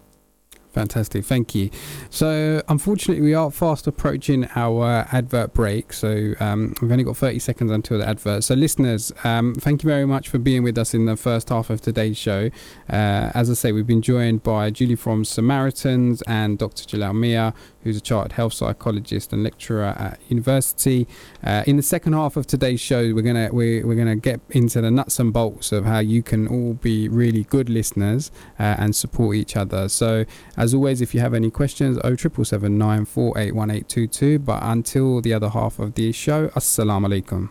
[0.71, 1.69] Fantastic, thank you.
[2.09, 5.91] So, unfortunately, we are fast approaching our advert break.
[5.91, 8.45] So, um, we've only got 30 seconds until the advert.
[8.45, 11.69] So, listeners, um, thank you very much for being with us in the first half
[11.69, 12.49] of today's show.
[12.89, 16.85] Uh, as I say, we've been joined by Julie from Samaritans and Dr.
[16.85, 17.53] Jalal Mia,
[17.83, 21.05] who's a chartered health psychologist and lecturer at university.
[21.43, 24.79] Uh, in the second half of today's show, we're gonna we're, we're gonna get into
[24.79, 28.95] the nuts and bolts of how you can all be really good listeners uh, and
[28.95, 29.89] support each other.
[29.89, 30.23] So.
[30.61, 34.37] As always, if you have any questions, 07779 481822.
[34.37, 37.49] But until the other half of the show, Assalamu alaikum.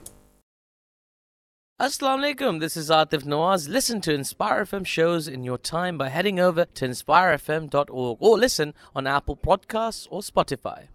[1.80, 3.68] Assalamu alaikum, this is Atif Nawaz.
[3.68, 8.74] Listen to Inspire FM shows in your time by heading over to inspirefm.org or listen
[8.94, 10.86] on Apple Podcasts or Spotify.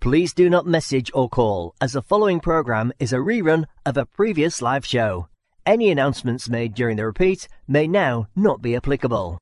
[0.00, 4.04] Please do not message or call, as the following program is a rerun of a
[4.04, 5.28] previous live show.
[5.64, 9.38] Any announcements made during the repeat may now not be applicable.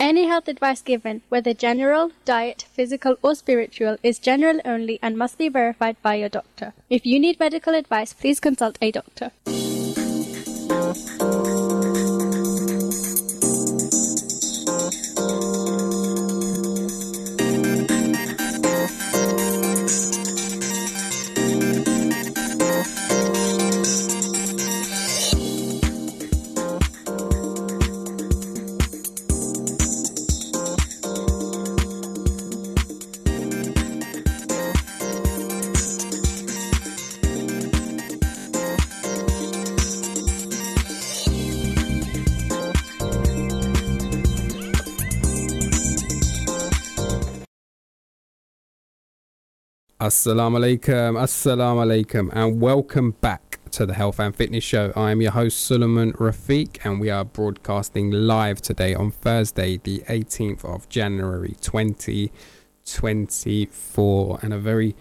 [0.00, 5.38] Any health advice given, whether general, diet, physical, or spiritual, is general only and must
[5.38, 6.72] be verified by your doctor.
[6.88, 9.32] If you need medical advice, please consult a doctor.
[50.08, 54.90] Assalamu alaikum, assalamu alaikum, and welcome back to the Health and Fitness Show.
[54.96, 59.98] I am your host, Suleiman Rafiq, and we are broadcasting live today on Thursday, the
[60.08, 64.96] 18th of January 2024, and a very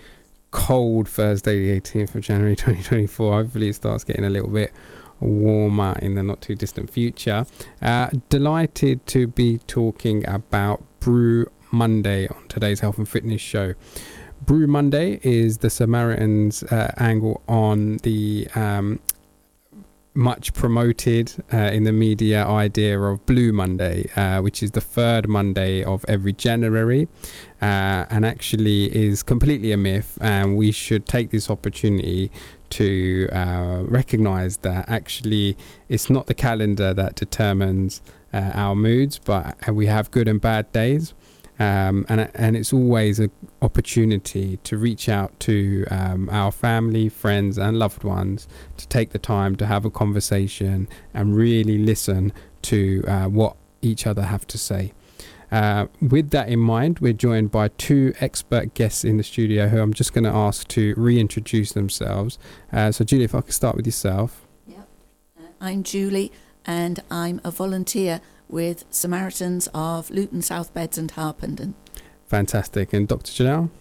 [0.51, 3.31] cold Thursday, the 18th of January 2024.
[3.31, 4.73] Hopefully, it starts getting a little bit
[5.21, 7.45] warmer in the not too distant future.
[7.81, 13.73] Uh, delighted to be talking about Brew Monday on today's Health and Fitness Show.
[14.47, 18.97] Brew Monday is the Samaritans uh, angle on the um,
[20.13, 25.27] much promoted uh, in the media idea of Blue Monday, uh, which is the third
[25.27, 27.09] Monday of every January,
[27.61, 30.17] uh, and actually is completely a myth.
[30.21, 32.31] And we should take this opportunity
[32.69, 35.57] to uh, recognize that actually
[35.89, 40.71] it's not the calendar that determines uh, our moods, but we have good and bad
[40.71, 41.13] days.
[41.59, 47.57] Um, and and it's always an opportunity to reach out to um, our family, friends,
[47.57, 52.31] and loved ones to take the time to have a conversation and really listen
[52.63, 54.93] to uh, what each other have to say.
[55.51, 59.81] Uh, with that in mind, we're joined by two expert guests in the studio who
[59.81, 62.37] I'm just going to ask to reintroduce themselves.
[62.71, 64.45] Uh, so, Julie, if I could start with yourself.
[64.67, 64.87] Yep.
[65.61, 66.31] I'm Julie,
[66.65, 71.75] and I'm a volunteer with Samaritans of Luton, South Beds, and Harpenden.
[72.27, 72.93] Fantastic.
[72.93, 73.31] And Dr.
[73.31, 73.71] Jalal?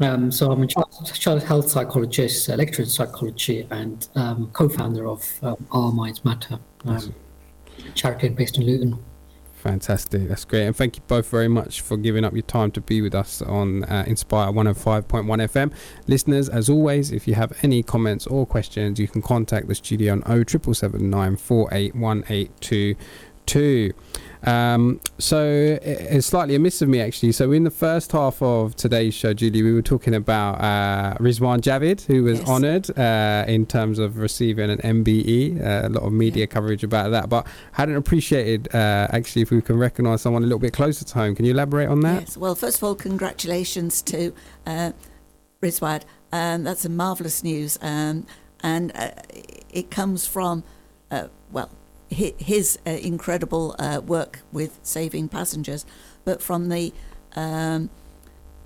[0.00, 5.06] Um, so I'm a child, child health psychologist, a lecturer in psychology, and um, co-founder
[5.06, 7.14] of um, Our Minds Matter, um,
[7.94, 8.98] charity based in Luton.
[9.64, 10.28] Fantastic.
[10.28, 10.66] That's great.
[10.66, 13.40] And thank you both very much for giving up your time to be with us
[13.40, 15.72] on uh, Inspire 105.1 FM.
[16.06, 20.12] Listeners, as always, if you have any comments or questions, you can contact the studio
[20.12, 23.94] on 0779 481822.
[24.46, 27.32] Um, so it's slightly amiss of me actually.
[27.32, 31.60] So in the first half of today's show, Julie, we were talking about uh, Rizwan
[31.60, 32.48] Javid, who was Yes.
[32.48, 35.60] honoured uh, in terms of receiving an MBE.
[35.60, 36.46] Uh, a lot of media Yeah.
[36.46, 40.46] coverage about that, but I hadn't appreciated uh, actually if we can recognise someone a
[40.46, 41.34] little bit closer to home.
[41.34, 42.20] Can you elaborate on that?
[42.22, 42.36] Yes.
[42.36, 44.32] Well, first of all, congratulations to
[44.66, 44.92] uh,
[45.62, 46.02] Rizwan.
[46.32, 48.26] Um, that's a marvellous news, um,
[48.62, 49.10] and uh,
[49.70, 50.64] it comes from
[51.10, 51.28] uh,
[52.10, 55.84] his uh, incredible uh, work with saving passengers,
[56.24, 56.92] but from the
[57.34, 57.90] um,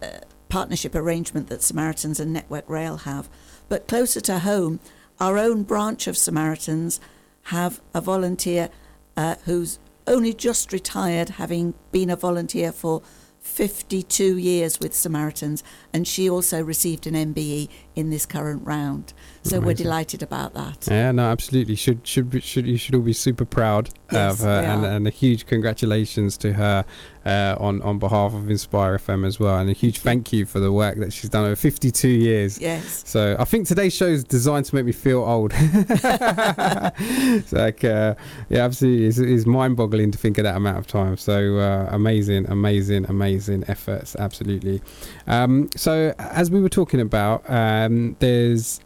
[0.03, 3.29] uh, partnership arrangement that Samaritans and Network Rail have.
[3.69, 4.81] But closer to home,
[5.21, 7.01] our own branch of Samaritans
[7.45, 8.71] have a volunteer
[9.17, 13.03] uh, who's only just retired, having been a volunteer for
[13.41, 19.13] 52 years with Samaritans, and she also received an MBE in this current round.
[19.43, 20.87] So we're delighted about that.
[20.91, 21.75] Yeah, no, absolutely.
[21.75, 25.07] Should should be- should you should all be super proud Yes, of her, and, and
[25.07, 26.85] a huge congratulations to her
[27.25, 30.61] uh, on on behalf of Inspire FM as well, and a huge thank you for
[30.61, 32.61] the work that she's done over 52 years.
[32.61, 33.03] Yes.
[33.07, 35.53] So I think today's show is designed to make me feel old.
[35.57, 38.15] it's like, uh,
[38.49, 41.17] yeah, absolutely, it's, it's mind-boggling to think of that amount of time.
[41.17, 44.83] So uh, amazing, amazing, amazing efforts, absolutely.
[45.27, 48.81] Um, so as we were talking about, um, there's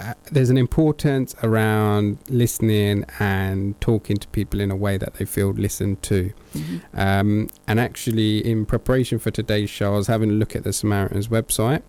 [0.00, 5.24] uh, there's an importance around listening and talking to people in a way that they
[5.26, 6.32] feel listened to.
[6.54, 6.80] Mhm.
[6.94, 10.72] Um, and actually, in preparation for today's show, I was having a look at the
[10.72, 11.82] Samaritans website,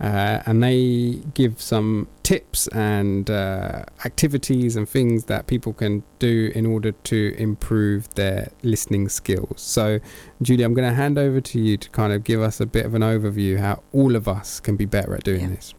[0.00, 6.50] uh, and they give some tips and uh, activities and things that people can do
[6.54, 9.60] in order to improve their listening skills.
[9.60, 9.98] So,
[10.40, 12.86] Julie, I'm going to hand over to you to kind of give us a bit
[12.86, 15.48] of an overview how all of us can be better at doing Yeah.
[15.56, 15.74] this.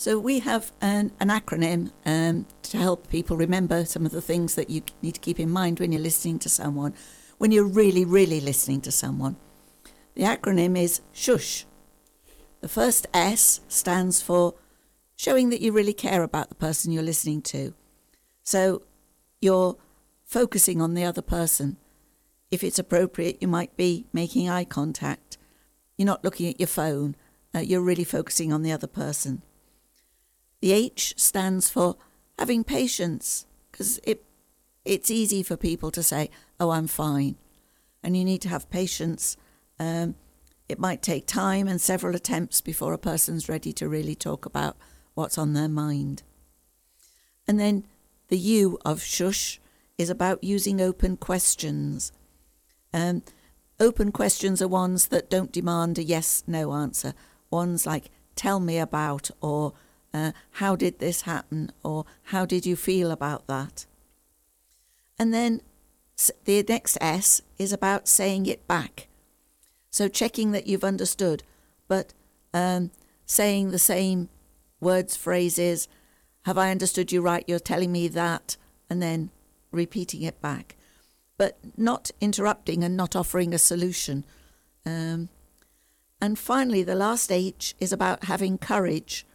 [0.00, 4.54] So we have an, an acronym um, to help people remember some of the things
[4.54, 6.94] that you need to keep in mind when you're listening to someone,
[7.36, 9.36] when you're really, really listening to someone.
[10.14, 11.66] The acronym is SHUSH.
[12.62, 14.54] The first S stands for
[15.16, 17.74] showing that you really care about the person you're listening to.
[18.42, 18.80] So
[19.42, 19.76] you're
[20.24, 21.76] focusing on the other person.
[22.50, 25.36] If it's appropriate, you might be making eye contact.
[25.98, 27.16] You're not looking at your phone.
[27.54, 29.42] Uh, you're really focusing on the other person.
[30.60, 31.96] The H stands for
[32.38, 34.24] having patience because it
[34.84, 37.36] it's easy for people to say, "Oh, I'm fine,"
[38.02, 39.36] and you need to have patience.
[39.78, 40.14] Um,
[40.68, 44.76] it might take time and several attempts before a person's ready to really talk about
[45.14, 46.22] what's on their mind.
[47.48, 47.84] And then
[48.28, 49.60] the U of shush
[49.98, 52.12] is about using open questions.
[52.94, 53.22] Um,
[53.80, 57.14] open questions are ones that don't demand a yes no answer.
[57.50, 59.74] Ones like, tell me about, or
[60.12, 63.86] uh, how did this happen, or how did you feel about that?
[65.18, 65.60] And then
[66.44, 69.08] the next S is about saying it back.
[69.90, 71.42] So checking that you've understood,
[71.88, 72.12] but
[72.52, 72.90] um,
[73.26, 74.28] saying the same
[74.80, 75.88] words, phrases.
[76.44, 77.44] Have I understood you right?
[77.46, 78.56] You're telling me that,
[78.88, 79.30] and then
[79.70, 80.76] repeating it back,
[81.36, 84.24] but not interrupting and not offering a solution.
[84.86, 85.28] Um,
[86.20, 89.26] and finally, the last H is about having courage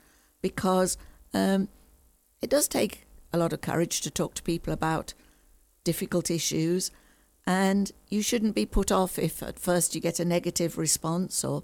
[0.46, 0.96] because
[1.34, 1.68] um,
[2.40, 5.16] it does take a lot of courage to talk to people about
[5.84, 6.92] difficult issues.
[7.48, 11.64] And you shouldn't be put off if at first you get a negative response or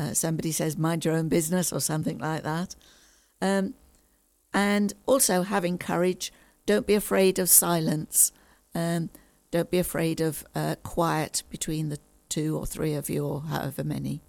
[0.00, 2.74] uh, somebody says, mind your own business or something like that.
[3.40, 3.74] Um,
[4.52, 6.32] and also having courage,
[6.66, 8.32] don't be afraid of silence.
[8.74, 9.10] Um,
[9.52, 13.84] don't be afraid of uh, quiet between the two or three of you or however
[13.84, 14.22] many.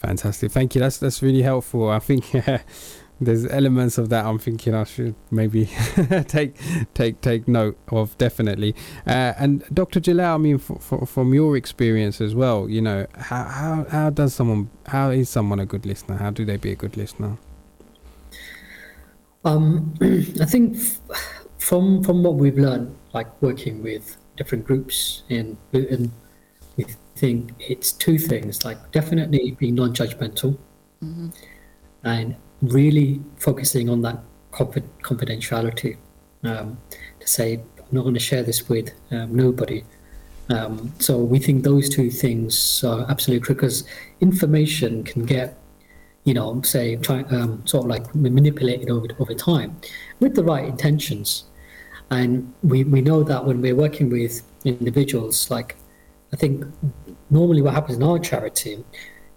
[0.00, 0.80] Fantastic, thank you.
[0.80, 1.90] That's that's really helpful.
[1.90, 2.62] I think yeah,
[3.20, 5.66] there's elements of that I'm thinking I should maybe
[6.26, 6.56] take
[6.94, 8.74] take take note of definitely.
[9.06, 10.00] Uh, and Dr.
[10.00, 14.08] Jalal, I mean, f- f- from your experience as well, you know, how, how how
[14.10, 16.16] does someone how is someone a good listener?
[16.16, 17.36] How do they be a good listener?
[19.44, 19.94] Um,
[20.40, 20.78] I think
[21.58, 26.10] from from what we've learned, like working with different groups in Luton, we
[27.20, 28.64] think it's two things.
[28.64, 30.56] Like definitely being non-judgmental,
[32.04, 34.18] and really focusing on that
[34.52, 35.96] confidentiality.
[36.42, 36.78] Um,
[37.20, 39.84] to say I'm not going to share this with um, nobody.
[40.48, 43.84] Um, so we think those two things are absolutely critical because
[44.20, 45.56] information can get
[46.24, 49.76] you know, say, try, um, sort of like manipulated over over time,
[50.20, 51.44] with the right intentions.
[52.10, 55.76] And we, we know that when we're working with individuals, like
[56.32, 56.64] I think
[57.28, 58.84] normally what happens in our charity,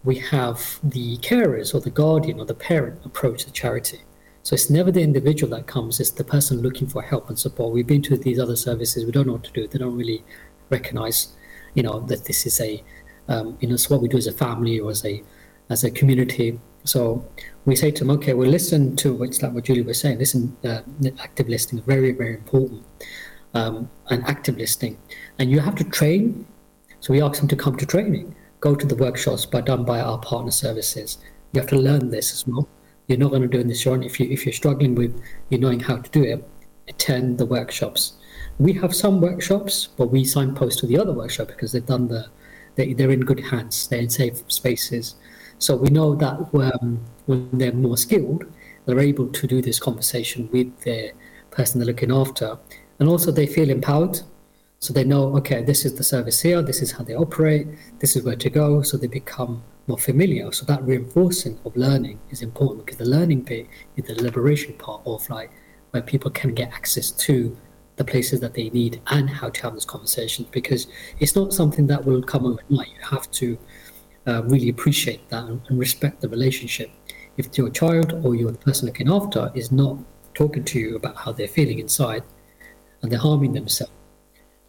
[0.04, 4.02] we have the carers or the guardian or the parent approach the charity.
[4.44, 7.74] So it's never the individual that comes; it's the person looking for help and support.
[7.74, 9.68] We've been to these other services; we don't know what to do.
[9.68, 10.24] They don't really
[10.70, 11.30] recognize,
[11.76, 12.84] you know, that this is a,
[13.30, 15.24] um, you know, it's what we do as a family or as a
[15.70, 16.60] as a community.
[16.84, 17.26] So
[17.64, 20.20] we say to them, okay, well, listen to it's like what Julie was saying.
[20.20, 20.82] Listen, uh,
[21.20, 22.84] active listening is very, very important,
[23.54, 24.98] um, and active listening,
[25.40, 26.46] and you have to train.
[27.04, 30.00] So we ask them to come to training, go to the workshops by done by
[30.00, 31.18] our partner services.
[31.52, 32.66] You have to learn this as well.
[33.08, 34.04] You're not going to do it this own.
[34.04, 36.48] If you if you're struggling with you knowing how to do it,
[36.88, 38.14] attend the workshops.
[38.58, 42.28] We have some workshops, but we signpost to the other workshop because they've done the
[42.76, 43.86] they, they're in good hands.
[43.90, 45.16] They're in safe spaces.
[45.58, 48.46] So we know that um, when they're more skilled,
[48.86, 51.12] they're able to do this conversation with their
[51.52, 52.58] person they're looking after,
[53.00, 54.22] and also they feel empowered.
[54.84, 57.68] So they know, okay, this is the service here, this is how they operate,
[58.00, 58.82] this is where to go.
[58.82, 60.52] So they become more familiar.
[60.52, 65.02] So that reinforcing of learning is important because the learning bit is the liberation part
[65.06, 65.52] of like
[65.92, 67.56] where people can get access to
[67.96, 71.88] the places that they need and how to have this conversation because it's not something
[71.88, 72.90] that will come overnight.
[72.90, 73.58] You have to
[74.28, 76.92] uh, really appreciate that and, and respect the relationship.
[77.38, 79.98] If your child or your person looking after is not
[80.34, 82.24] talking to you about how they're feeling inside
[83.02, 83.94] and they're harming themselves,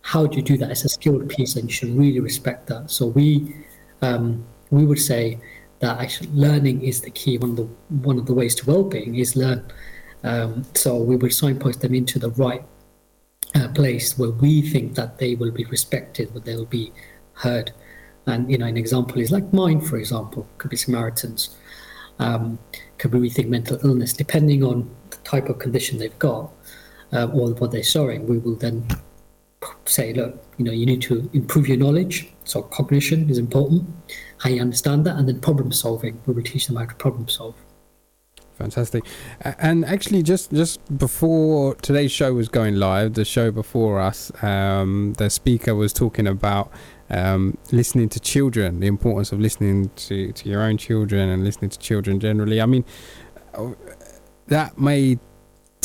[0.05, 0.71] how do you do that?
[0.71, 2.91] It's a skilled piece and you should really respect that.
[2.91, 3.57] So we
[4.03, 5.39] um, we would say
[5.81, 7.39] that actually learning is the key.
[7.39, 7.69] One of the
[8.09, 9.65] one of the ways to well-being is learn.
[10.23, 12.63] Um, so we would signpost them into the right
[13.55, 16.93] uh, place where we think that they will be respected, where they will be
[17.33, 17.73] heard.
[18.27, 21.57] And you know, an example is like mine, for example, could be Samaritans,
[22.19, 22.59] um,
[22.99, 26.51] could be Rethink Mental Illness, depending on the type of condition they've got
[27.15, 28.27] uh, or what they're showing.
[28.27, 28.87] We will then
[29.85, 32.33] say, look, you know, you need to improve your knowledge.
[32.45, 33.89] So cognition is important,
[34.39, 36.21] how you understand that, and then problem solving.
[36.27, 37.55] We will teach them how to problem solve.
[38.55, 39.05] Fantastic.
[39.41, 45.15] And actually, just just before today's show was going live, the show before us, um,
[45.19, 46.71] the speaker was talking about
[47.11, 51.71] um, listening to children, the importance of listening to, to your own children and listening
[51.71, 52.61] to children generally.
[52.61, 52.85] I mean,
[53.55, 53.73] uh,
[54.47, 55.19] that may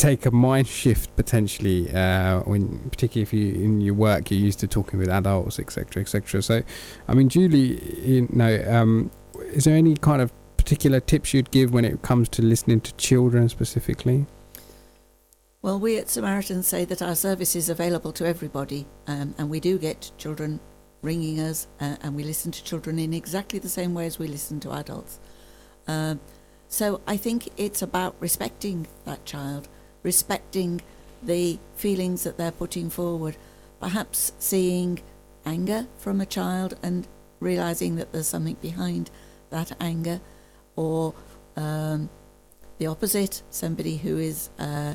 [0.00, 4.58] take a mind shift potentially uh, when particularly if you in your work you're used
[4.58, 6.62] to talking with adults etc etc so
[7.06, 9.10] i mean julie you know um,
[9.52, 12.94] is there any kind of particular tips you'd give when it comes to listening to
[12.94, 14.26] children specifically?
[15.62, 19.60] Well we at samaritans say that our service is available to everybody um, and we
[19.60, 20.60] do get children
[21.02, 24.28] ringing us uh, and we listen to children in exactly the same way as we
[24.28, 25.18] listen to adults.
[25.86, 26.14] Uh,
[26.68, 29.68] so i think it's about respecting that child
[30.02, 30.80] respecting
[31.22, 33.36] the feelings that they're putting forward.
[33.80, 35.00] Perhaps seeing
[35.44, 37.06] anger from a child and
[37.40, 39.10] realizing that there's something behind
[39.50, 40.20] that anger,
[40.76, 41.14] or
[41.56, 42.08] um,
[42.78, 44.94] the opposite, somebody who is uh,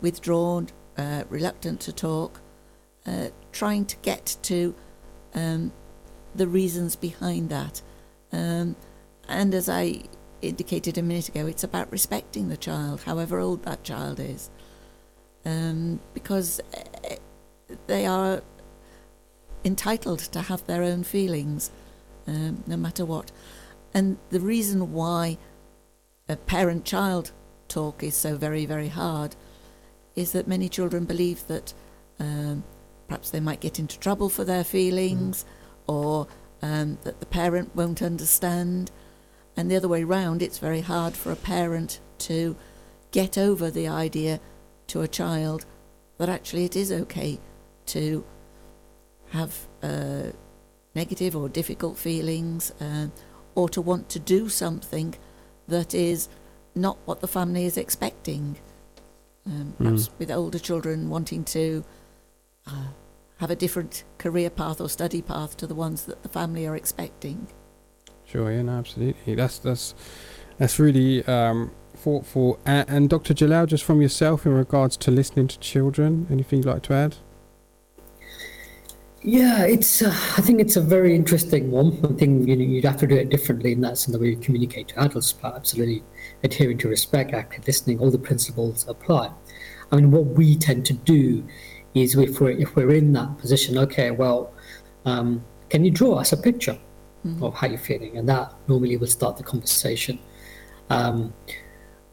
[0.00, 2.40] withdrawn, uh, reluctant to talk,
[3.06, 4.74] uh, trying to get to
[5.34, 5.72] um,
[6.34, 7.82] the reasons behind that.
[8.32, 8.76] Um,
[9.28, 10.02] and as I
[10.42, 14.50] indicated a minute ago, it's about respecting the child, however old that child is,
[15.44, 16.60] um, because
[17.04, 17.16] eh,
[17.86, 18.42] they are
[19.64, 21.70] entitled to have their own feelings,
[22.26, 23.32] um, no matter what.
[23.94, 25.38] And the reason why
[26.28, 27.32] a parent child
[27.68, 29.34] talk is so very, very hard
[30.14, 31.72] is that many children believe that
[32.18, 32.64] um,
[33.06, 35.94] perhaps they might get into trouble for their feelings mm.
[35.94, 36.26] or
[36.62, 38.90] um, that the parent won't understand
[39.58, 42.54] and the other way round, it's very hard for a parent to
[43.10, 44.38] get over the idea
[44.86, 45.66] to a child
[46.18, 47.40] that actually it is okay
[47.86, 48.24] to
[49.30, 50.30] have uh,
[50.94, 53.08] negative or difficult feelings uh,
[53.56, 55.16] or to want to do something
[55.66, 56.28] that is
[56.76, 58.58] not what the family is expecting.
[59.44, 60.18] Um, perhaps mm.
[60.20, 61.84] with older children wanting to
[62.64, 62.90] uh,
[63.38, 66.76] have a different career path or study path to the ones that the family are
[66.76, 67.48] expecting.
[68.30, 69.34] Sure, yeah, no, absolutely.
[69.34, 69.94] That's that's
[70.58, 72.58] that's really um, thoughtful.
[72.66, 73.32] And, and Dr.
[73.32, 77.16] Jalal, just from yourself in regards to listening to children, anything you'd like to add?
[79.22, 80.02] Yeah, it's.
[80.02, 81.98] Uh, I think it's a very interesting one.
[82.04, 84.28] I think you know, you'd have to do it differently, and that's in the way
[84.28, 85.32] you communicate to adults.
[85.32, 86.04] But absolutely,
[86.44, 89.30] adhering to respect, active listening, all the principles apply.
[89.90, 91.42] I mean, what we tend to do
[91.94, 94.52] is if we're if we're in that position, okay, well,
[95.06, 96.78] um, can you draw us a picture?
[97.28, 97.44] Mm-hmm.
[97.44, 100.18] of how you're feeling, and that normally will start the conversation.
[100.90, 101.32] Um,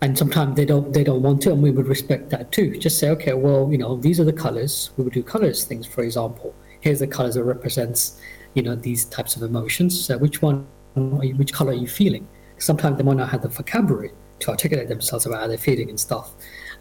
[0.02, 2.78] and sometimes they don't they don't want to, and we would respect that too.
[2.78, 4.92] Just say, okay, well, you know, these are the colors.
[4.98, 6.54] We would do colors things, for example.
[6.82, 8.20] Here's the colors that represents,
[8.54, 10.06] you know, these types of emotions.
[10.06, 12.28] So which one, which color are you feeling?
[12.58, 16.00] Sometimes they might not have the vocabulary to articulate themselves about how they're feeling and
[16.00, 16.34] stuff.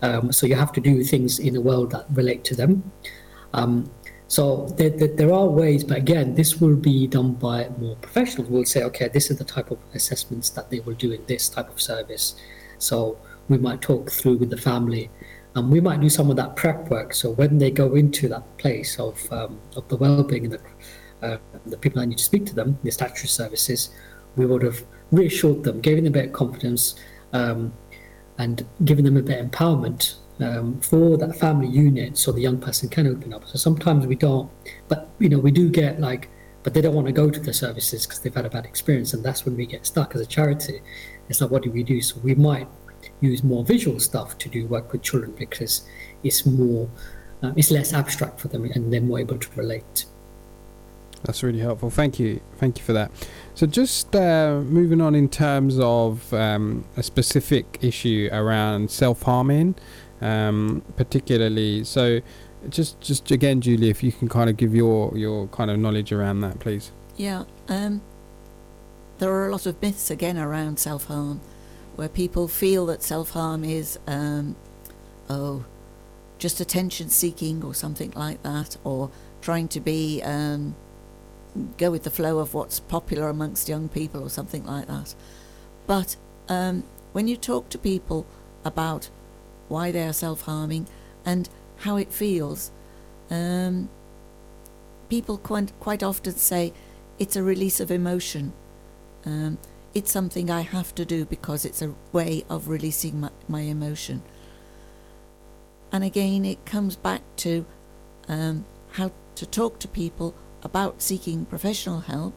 [0.02, 2.92] Um, so you have to do things in a world that relate to them.
[3.54, 3.90] Um,
[4.28, 8.48] so there, there, there, are ways, but again, this will be done by more professionals.
[8.48, 11.48] We'll say, okay, this is the type of assessments that they will do in this
[11.48, 12.34] type of service.
[12.78, 13.18] So
[13.48, 15.10] we might talk through with the family,
[15.54, 17.14] and we might do some of that prep work.
[17.14, 20.60] So when they go into that place of um, of the well-being and the
[21.22, 23.90] uh, the people that need to speak to them, the statutory services,
[24.36, 26.96] we would have reassured them, given them a bit of confidence,
[27.32, 27.72] um,
[28.38, 32.58] and given them a bit of empowerment um, for that family unit so the young
[32.58, 33.46] person can open up.
[33.46, 34.50] So sometimes we don't,
[34.88, 36.28] but you know, we do get like,
[36.62, 39.12] but they don't want to go to the services because they've had a bad experience,
[39.12, 40.80] and that's when we get stuck as a charity.
[41.28, 42.00] It's like, what do we do?
[42.00, 42.68] So we might
[43.20, 45.86] use more visual stuff to do work with children because
[46.22, 46.88] it's more
[47.42, 50.06] uh, it's less abstract for them and they're more able to relate.
[51.24, 51.88] That's really helpful.
[51.88, 52.40] Thank you.
[52.58, 53.10] Thank you for that.
[53.54, 59.74] So, just uh, moving on in terms of um, a specific issue around self harming,
[60.20, 61.84] um, particularly.
[61.84, 62.20] So,
[62.68, 66.12] just just again, Julie, if you can kind of give your your kind of knowledge
[66.12, 66.92] around that, please.
[67.16, 68.02] Yeah, um,
[69.18, 71.40] there are a lot of myths again around self harm,
[71.96, 74.56] where people feel that self harm is, um,
[75.28, 75.64] oh,
[76.38, 79.10] just attention seeking or something like that, or
[79.40, 80.74] trying to be um,
[81.78, 85.14] go with the flow of what's popular amongst young people or something like that.
[85.86, 86.16] But
[86.48, 88.26] um, when you talk to people
[88.64, 89.10] about
[89.68, 90.86] why they are self harming
[91.24, 91.48] and
[91.78, 92.70] how it feels,
[93.30, 93.88] um,
[95.08, 96.72] people quite, quite often say
[97.18, 98.52] it's a release of emotion.
[99.24, 99.58] Um,
[99.94, 104.22] it's something I have to do because it's a way of releasing my, my emotion.
[105.92, 107.64] And again, it comes back to
[108.28, 112.34] um, how to talk to people about seeking professional help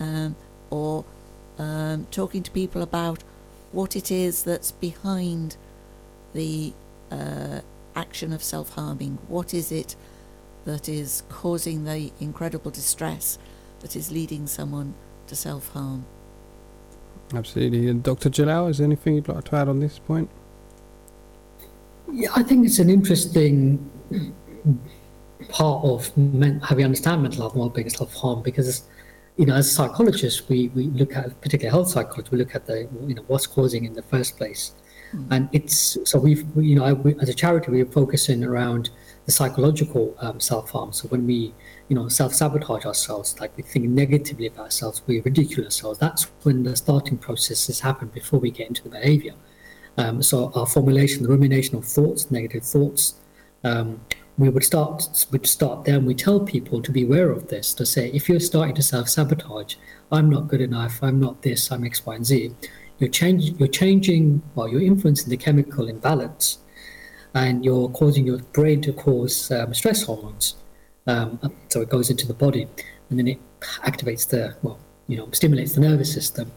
[0.00, 0.34] um,
[0.70, 1.04] or
[1.58, 3.22] um, talking to people about
[3.70, 5.56] what it is that's behind
[6.32, 6.72] the
[7.10, 7.60] uh,
[7.94, 9.18] action of self harming.
[9.28, 9.96] What is it
[10.64, 13.38] that is causing the incredible distress
[13.80, 14.94] that is leading someone
[15.26, 16.04] to self harm?
[17.34, 17.88] Absolutely.
[17.88, 18.28] And Dr.
[18.28, 20.28] Jalal, is there anything you'd like to add on this point?
[22.12, 23.88] Yeah, I think it's an interesting
[25.48, 28.82] part of men- how we understand mental health and well-being and self-harm because
[29.36, 32.88] you know as psychologists we, we look at particularly health psychologists we look at the
[33.06, 34.74] you know what's causing in the first place.
[35.30, 38.90] And it's so we've you know we, as a charity we're focusing around
[39.26, 40.92] the psychological um, self-harm.
[40.92, 41.54] So when we
[41.88, 46.62] you know self-sabotage ourselves like we think negatively about ourselves we ridicule ourselves that's when
[46.62, 49.34] the starting processes happen before we get into the behavior.
[49.96, 53.14] Um, so our formulation the rumination of thoughts negative thoughts
[53.64, 54.00] um,
[54.38, 57.74] we would start would start there and we tell people to be aware of this
[57.74, 59.74] to say if you're starting to self-sabotage
[60.12, 62.54] i'm not good enough i'm not this i'm x y and z
[63.00, 66.58] you're changing you're changing well you're influencing the chemical imbalance
[67.34, 70.56] and you're causing your brain to cause um, stress hormones
[71.06, 71.38] um,
[71.68, 72.68] so it goes into the body
[73.08, 73.38] and then it
[73.82, 74.78] activates the well
[75.10, 76.50] you know stimulates the nervous system.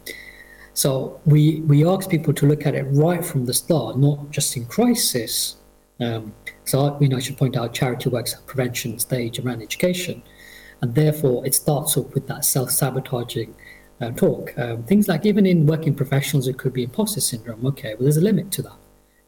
[0.72, 4.56] So we we ask people to look at it right from the start not just
[4.56, 5.56] in crisis.
[6.00, 6.34] Um,
[6.64, 10.22] so, you know, I should point out charity works at prevention stage around education,
[10.80, 13.54] and therefore it starts off with that self-sabotaging
[14.00, 14.56] uh, talk.
[14.58, 17.64] Um, things like even in working professionals, it could be imposter syndrome.
[17.66, 18.76] Okay, well, there's a limit to that.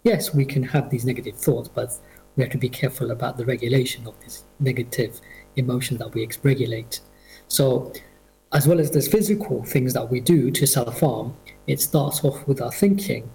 [0.02, 1.92] Yes, we can have these negative thoughts, but
[2.36, 5.20] we have to be careful about the regulation of this negative
[5.56, 7.00] emotion that we regulate.
[7.48, 7.92] So,
[8.52, 11.34] as well as there's physical things that we do to self-harm,
[11.66, 13.28] it starts off with our thinking.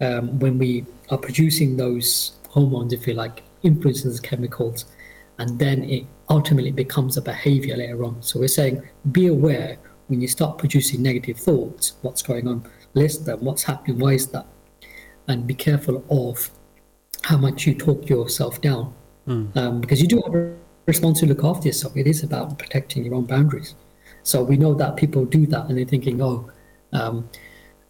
[0.00, 4.84] Um, when we are producing those hormones, if you like, influences chemicals,
[5.38, 8.22] and then it ultimately becomes a behavior later on.
[8.22, 9.78] So we're saying be aware
[10.08, 14.28] when you start producing negative thoughts, what's going on, list them, what's happening, why is
[14.28, 14.46] that,
[15.28, 16.50] and be careful of
[17.22, 18.94] how much you talk yourself down.
[19.26, 19.56] Mm.
[19.56, 20.54] Um, because you do have a
[20.86, 21.96] responsibility to look after yourself.
[21.96, 23.74] It is about protecting your own boundaries.
[24.22, 26.50] So we know that people do that and they're thinking, oh,
[26.92, 27.28] um,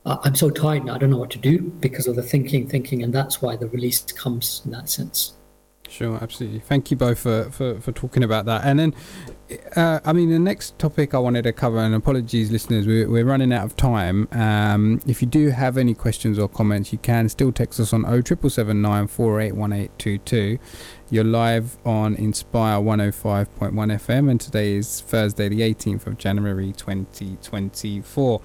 [0.07, 3.03] I'm so tired now, I don't know what to do because of the thinking, thinking,
[3.03, 5.36] and that's why the release comes in that sense.
[5.89, 6.59] Sure, absolutely.
[6.61, 8.65] Thank you both for, for, for talking about that.
[8.65, 8.95] And then,
[9.77, 13.25] uh, I mean, the next topic I wanted to cover, and apologies, listeners, we're, we're
[13.25, 14.29] running out of time.
[14.33, 18.03] Um, if you do have any questions or comments, you can still text us on
[18.03, 20.59] 07779481822.
[21.09, 28.41] You're live on Inspire 105.1 FM, and today is Thursday, the 18th of January 2024.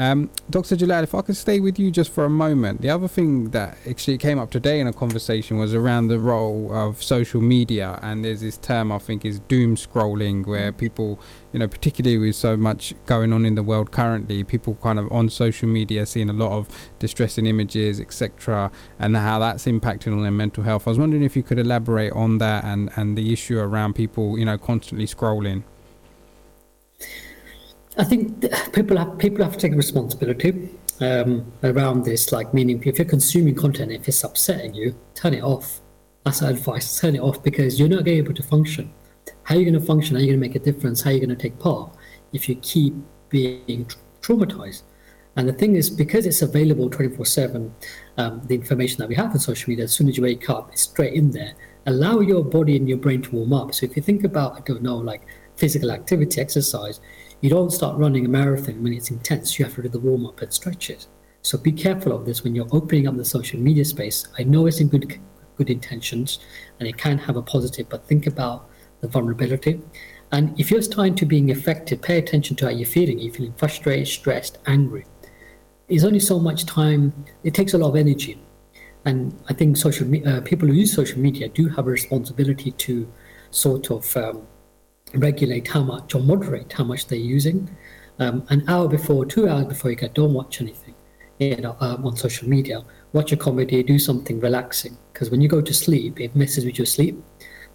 [0.00, 0.76] Um, Dr.
[0.76, 3.76] Jalal, if I could stay with you just for a moment, the other thing that
[3.88, 8.24] actually came up today in a conversation was around the role of social media, and
[8.24, 11.18] there's this term I think is doom scrolling, where people,
[11.52, 15.10] you know, particularly with so much going on in the world currently, people kind of
[15.10, 16.68] on social media seeing a lot of
[17.00, 18.70] distressing images, etc.,
[19.00, 20.86] and how that's impacting on their mental health.
[20.86, 24.38] I was wondering if you could elaborate on that and and the issue around people,
[24.38, 25.64] you know, constantly scrolling.
[27.98, 30.70] I think people have people have to take responsibility
[31.00, 32.30] um, around this.
[32.30, 35.80] Like, meaning if you're consuming content, if it's upsetting you, turn it off.
[36.24, 37.00] That's advice.
[37.00, 38.92] Turn it off because you're not going to be able to function.
[39.42, 40.14] How are you going to function?
[40.14, 41.00] How are you going to make a difference?
[41.00, 41.90] How are you going to take part
[42.32, 42.94] if you keep
[43.30, 44.82] being tra- traumatized?
[45.36, 47.74] And the thing is, because it's available 24 um, 7,
[48.46, 50.82] the information that we have on social media, as soon as you wake up, it's
[50.82, 51.54] straight in there.
[51.86, 53.74] Allow your body and your brain to warm up.
[53.74, 55.22] So if you think about, I don't know, like
[55.56, 57.00] physical activity, exercise,
[57.40, 59.58] you don't start running a marathon when it's intense.
[59.58, 61.08] You have to do the warm up and stretches.
[61.42, 64.26] So be careful of this when you're opening up the social media space.
[64.38, 65.18] I know it's in good
[65.56, 66.38] good intentions
[66.78, 68.68] and it can have a positive, but think about
[69.00, 69.80] the vulnerability.
[70.30, 73.18] And if you're starting to being affected, pay attention to how you're feeling.
[73.18, 75.04] You're feeling frustrated, stressed, angry.
[75.88, 77.12] There's only so much time.
[77.44, 78.38] It takes a lot of energy,
[79.06, 82.72] and I think social me- uh, people who use social media do have a responsibility
[82.72, 83.10] to
[83.50, 84.46] sort of um,
[85.14, 87.68] regulate how much or moderate how much they're using.
[88.18, 90.94] Um, an hour before, two hours before you go, don't watch anything
[91.38, 92.82] you know, um, on social media.
[93.12, 94.96] Watch a comedy, do something relaxing.
[95.12, 97.22] Because when you go to sleep, it messes with your sleep.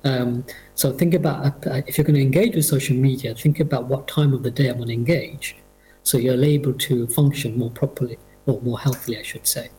[0.04, 3.86] Um, so think about uh, if you're going to engage with social media, think about
[3.86, 5.56] what time of the day I'm going to engage,
[6.04, 9.70] so you're able to function more properly or more healthily, I should say.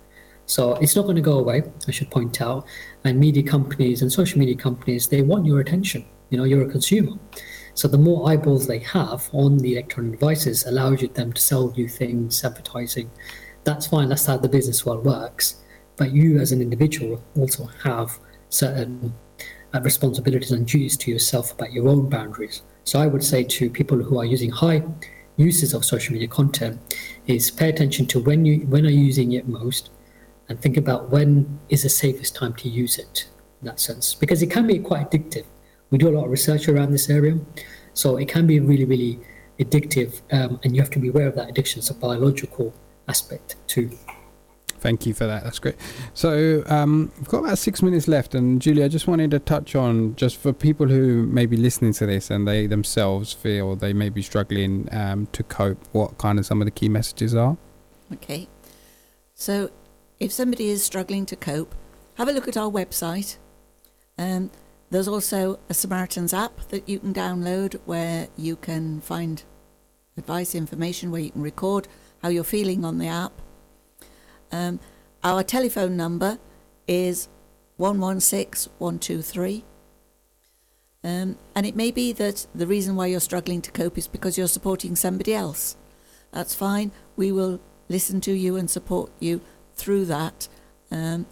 [0.47, 1.63] So it's not going to go away.
[1.87, 2.67] I should point out,
[3.05, 6.07] and media companies and social media companies they want your attention.
[6.35, 7.13] You know, you're a consumer.
[7.75, 11.87] So the more eyeballs they have on the electronic devices allows them to sell you
[11.87, 13.09] things, advertising.
[13.63, 14.09] That's fine.
[14.09, 15.63] That's how the business world works.
[15.95, 18.19] But you, as an individual, also have
[18.49, 19.15] certain
[19.73, 22.63] uh, responsibilities and duties to yourself about your own boundaries.
[22.83, 24.83] So I would say to people who are using high
[25.37, 26.97] uses of social media content
[27.29, 29.91] is pay attention to when you when are you using it most
[30.49, 33.29] and think about when is the safest time to use it
[33.61, 35.45] in that sense because it can be quite addictive
[35.95, 37.39] we do a lot of research around this area
[37.93, 39.21] so it can be really really
[39.61, 42.75] addictive um, and you have to be aware of that addiction it's a biological
[43.07, 43.89] aspect too
[44.79, 45.45] Thank you for that.
[45.45, 45.77] That's great.
[46.13, 49.75] So um, we've got about six minutes left, and Julie, I just wanted to touch
[49.75, 53.95] on just for people who may be listening to this and they themselves feel they
[53.95, 55.79] may be struggling um, to cope.
[55.93, 57.57] What kind of some of the key messages are?
[58.13, 58.47] Okay.
[59.35, 59.71] So,
[60.21, 61.75] if somebody is struggling to cope,
[62.17, 63.39] have a look at our website.
[64.19, 64.51] Um,
[64.91, 69.43] there's also a Samaritans app that you can download where you can find
[70.17, 71.89] advice, information, where you can record
[72.23, 73.33] how you're feeling on the app.
[74.53, 74.81] Um,
[75.23, 76.39] our telephone number
[76.87, 77.29] is
[77.77, 79.65] 116 123.
[81.03, 84.39] Um, and it may be that the reason why you're struggling to cope is because
[84.39, 85.77] you're supporting somebody else.
[86.33, 86.93] That's fine.
[87.17, 89.43] We will listen to you and support you
[89.75, 90.49] through that.
[90.91, 91.27] Um,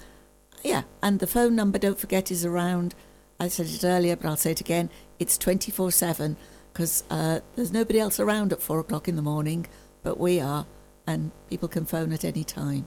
[0.62, 2.94] yeah, and the phone number, don't forget, is around.
[3.43, 4.88] I said it earlier, but I'll say it again.
[5.18, 6.36] It's 24 7
[6.72, 9.66] because uh, there's nobody else around at four o'clock in the morning,
[10.05, 10.64] but we are,
[11.09, 12.86] and people can phone at any time.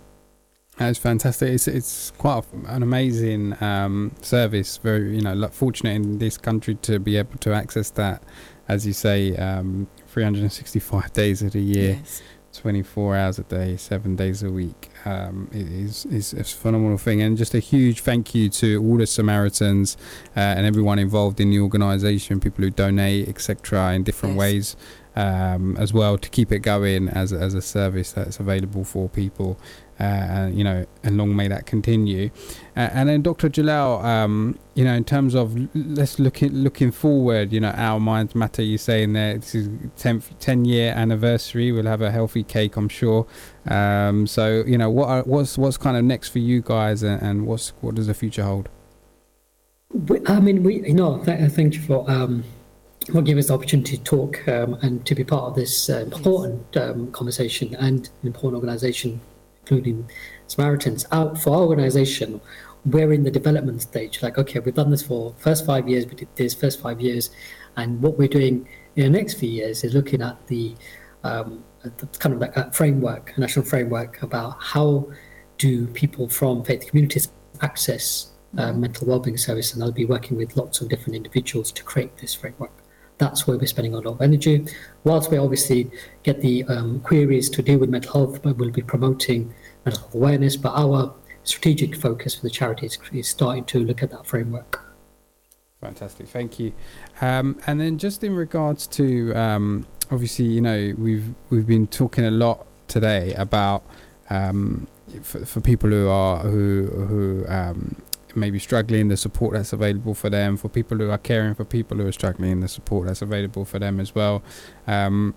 [0.78, 1.50] That's fantastic.
[1.50, 4.78] It's it's quite an amazing um, service.
[4.78, 8.24] Very you know fortunate in this country to be able to access that,
[8.70, 12.22] as you say, um, 365 days of the year, Yes.
[12.54, 14.90] 24 hours a day, seven days a week.
[15.06, 18.98] Um, it is is a phenomenal thing, and just a huge thank you to all
[18.98, 19.98] the Samaritans
[20.36, 24.40] uh, and everyone involved in the organisation, people who donate, etc., in different Yes.
[24.40, 24.76] ways.
[25.18, 29.58] Um, as well to keep it going as as a service that's available for people
[30.00, 32.30] uh, and you know, and long may that continue.
[32.76, 33.48] Uh, and then Dr.
[33.48, 38.00] Jalal, um, you know, in terms of let's look at looking forward, you know, our
[38.00, 38.62] minds matter.
[38.62, 41.72] You saying there this is 10th, 10 year anniversary.
[41.72, 43.26] We'll have a healthy cake, I'm sure.
[43.68, 47.22] Um, so you know, what are, what's what's kind of next for you guys, and,
[47.22, 48.70] and what's what does the future hold?
[49.92, 52.44] We, I mean, we you know, th- thank you for um,
[53.12, 56.00] for giving us the opportunity to talk um, and to be part of this uh,
[56.00, 59.20] important um, conversation and an important organisation,
[59.62, 60.10] including
[60.48, 61.06] Samaritans.
[61.12, 62.42] Out for our organisation,
[62.86, 64.22] we're in the development stage.
[64.22, 66.06] Like, okay, we've done this for first five years.
[66.06, 67.32] We did this first five years,
[67.78, 70.76] and what we're doing in the next few years is looking at the
[71.24, 71.75] um, at the
[72.20, 75.08] kind of like that framework, a national framework about how
[75.58, 77.32] do people from faith communities
[77.62, 81.84] access uh, mental wellbeing service, and I'll be working with lots of different individuals to
[81.84, 82.72] create this framework.
[83.18, 84.66] That's where we're spending a lot of energy.
[85.04, 85.90] Whilst we obviously
[86.24, 89.54] get the um, queries to deal with mental health, but we'll be promoting
[89.86, 90.58] mental health awareness.
[90.58, 91.14] But our
[91.44, 94.82] strategic focus for the charity is, is starting to look at that framework.
[95.82, 96.74] Fantastic, thank you.
[97.22, 102.26] Um, and then just in regards to um, obviously, you know, we've we've been talking
[102.26, 103.84] a lot today about
[104.30, 104.88] um,
[105.22, 107.96] for, for people who are who who um,
[108.36, 110.58] may be struggling, the support that's available for them.
[110.58, 113.80] For people who are caring for people who are struggling, the support that's available for
[113.80, 114.44] them as well.
[114.88, 115.36] Um,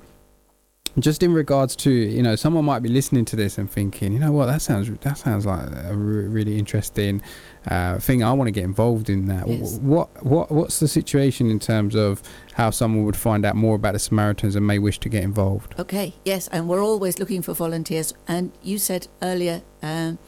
[1.00, 4.18] just in regards to you know someone might be listening to this and thinking you
[4.18, 7.22] know what that sounds that sounds like a re- really interesting
[7.66, 9.78] uh, thing I want to get involved in that Yes.
[9.78, 12.22] what what what's the situation in terms of
[12.54, 15.74] how someone would find out more about the Samaritans and may wish to get involved
[15.78, 18.12] Okay, yes, and we're always looking for volunteers.
[18.26, 20.18] And you said earlier, um,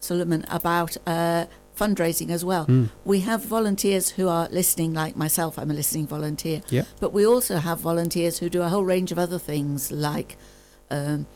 [0.00, 1.46] Suleiman, about uh,
[1.82, 2.66] fundraising as well.
[2.66, 2.90] Mm.
[3.04, 6.62] We have volunteers who are listening, like myself, I'm a listening volunteer.
[6.68, 6.84] Yeah.
[7.00, 10.36] But we also have volunteers who do a whole range of other things, like
[10.90, 11.26] um,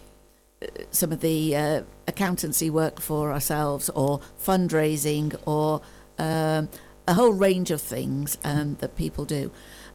[0.91, 5.81] some of the uh, accountancy work for ourselves, or fundraising, or
[6.19, 6.69] um,
[7.09, 9.51] a whole range of things um, that people do.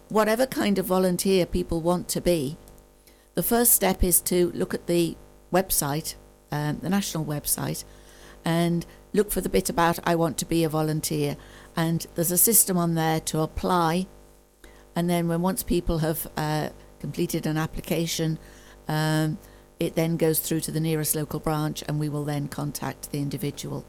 [0.09, 2.57] Whatever kind of volunteer people want to be,
[3.35, 5.15] the first step is to look at the
[5.53, 6.15] website,
[6.51, 7.85] um, the national website,
[8.43, 11.37] and look for the bit about I want to be a volunteer.
[11.75, 14.07] And there's a system on there to apply.
[14.95, 18.37] And then, when once people have uh, completed an application,
[18.87, 19.37] um,
[19.79, 23.19] it then goes through to the nearest local branch, and we will then contact the
[23.19, 23.85] individual.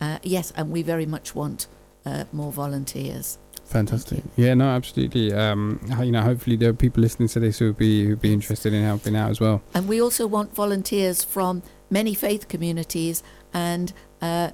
[0.00, 1.66] Uh, yes, and we very much want
[2.06, 3.38] uh, more volunteers.
[3.66, 4.24] Fantastic.
[4.36, 5.32] Yeah, no, absolutely.
[5.34, 8.32] Um, you know, hopefully there are people listening to this who would be who'd be
[8.32, 9.62] interested in helping out as well.
[9.74, 13.22] And we also want volunteers from many faith communities
[13.52, 13.92] and
[14.22, 14.50] uh,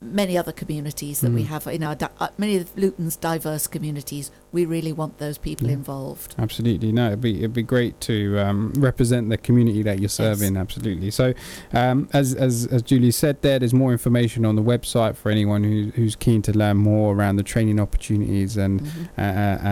[0.00, 1.46] many other communities that we Mm.
[1.46, 4.30] have in our di- uh, many of Luton's diverse communities.
[4.52, 5.72] We really want those people Yeah.
[5.72, 6.36] involved.
[6.38, 10.56] Absolutely, no, it'd be it'd be great to um, represent the community that you're serving.
[10.56, 11.10] Absolutely.
[11.10, 11.34] So,
[11.72, 15.64] um, as as as Julie said, there, there's more information on the website for anyone
[15.64, 19.08] who, who's keen to learn more around the training opportunities and Mhm.
[19.18, 19.20] uh,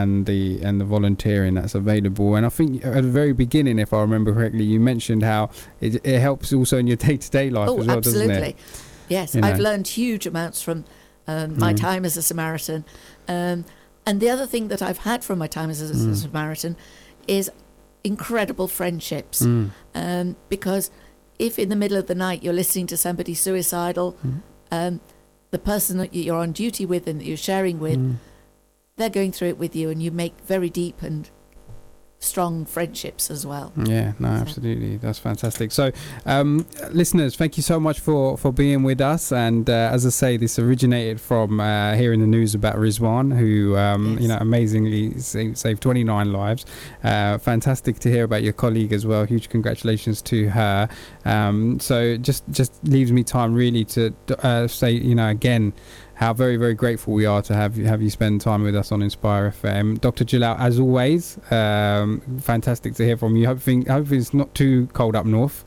[0.00, 2.34] and the and the volunteering that's available.
[2.34, 6.04] And I think at the very beginning, if I remember correctly, you mentioned how it,
[6.04, 8.26] it helps also in your day to day life Oh, as well, absolutely.
[8.34, 8.56] doesn't it?
[9.08, 10.84] Yes, You I've learned huge amounts from
[11.28, 11.80] um, my Mm.
[11.80, 12.84] time as a Samaritan.
[13.26, 13.64] Um,
[14.06, 16.14] and the other thing that I've had from my time as a, Mm.
[16.14, 16.76] Samaritan
[17.26, 17.50] is
[18.04, 19.42] incredible friendships.
[19.42, 19.70] Mm.
[19.94, 20.90] Um, because
[21.38, 24.42] if in the middle of the night you're listening to somebody suicidal, Mm.
[24.70, 25.00] um,
[25.50, 28.16] the person that you're on duty with and that you're sharing with, Mm.
[28.96, 31.28] they're going through it with you, and you make very deep and
[32.26, 33.72] strong friendships as well.
[33.76, 34.96] Yeah, no, So- absolutely.
[34.98, 35.72] That's fantastic.
[35.72, 35.92] So,
[36.26, 39.32] um, listeners, thank you so much for, for being with us.
[39.32, 43.76] And uh, as I say, this originated from uh, hearing the news about Rizwan, who,
[43.76, 46.66] um, you know, amazingly saved, saved 29 lives.
[47.04, 49.24] Uh, fantastic to hear about your colleague as well.
[49.24, 50.88] Huge congratulations to her.
[51.24, 55.72] Um, so, just just leaves me time really to uh, say, you know, again,
[56.16, 58.90] how very very grateful we are to have you have you spend time with us
[58.90, 60.00] on Inspire FM.
[60.00, 60.24] Dr.
[60.24, 63.46] Jalal, as always, um, fantastic to hear from you.
[63.46, 65.64] Hopefully, it's not too cold up north.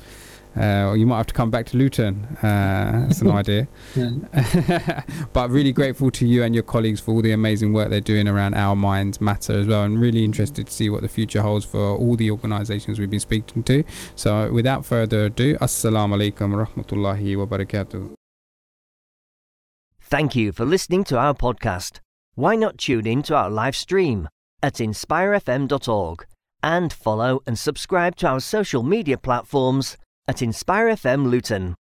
[0.58, 2.26] Uh, or you might have to come back to Luton.
[2.42, 3.68] Uh, that's an idea.
[5.32, 8.28] But really grateful to you and your colleagues for all the amazing work they're doing
[8.28, 11.66] around Our Minds Matter as well, and really interested to see what the future holds
[11.66, 13.84] for all the organisations we've been speaking to.
[14.16, 18.19] So, without further ado, Assalamu alaikum wa rahmatullahi wa barakatuh.
[20.10, 22.00] Thank you for listening to our podcast.
[22.34, 24.28] Why not tune in to our live stream
[24.64, 26.26] at inspirefm.org
[26.64, 29.98] and follow and subscribe to our social media platforms
[30.28, 31.76] at Inspire FM Luton.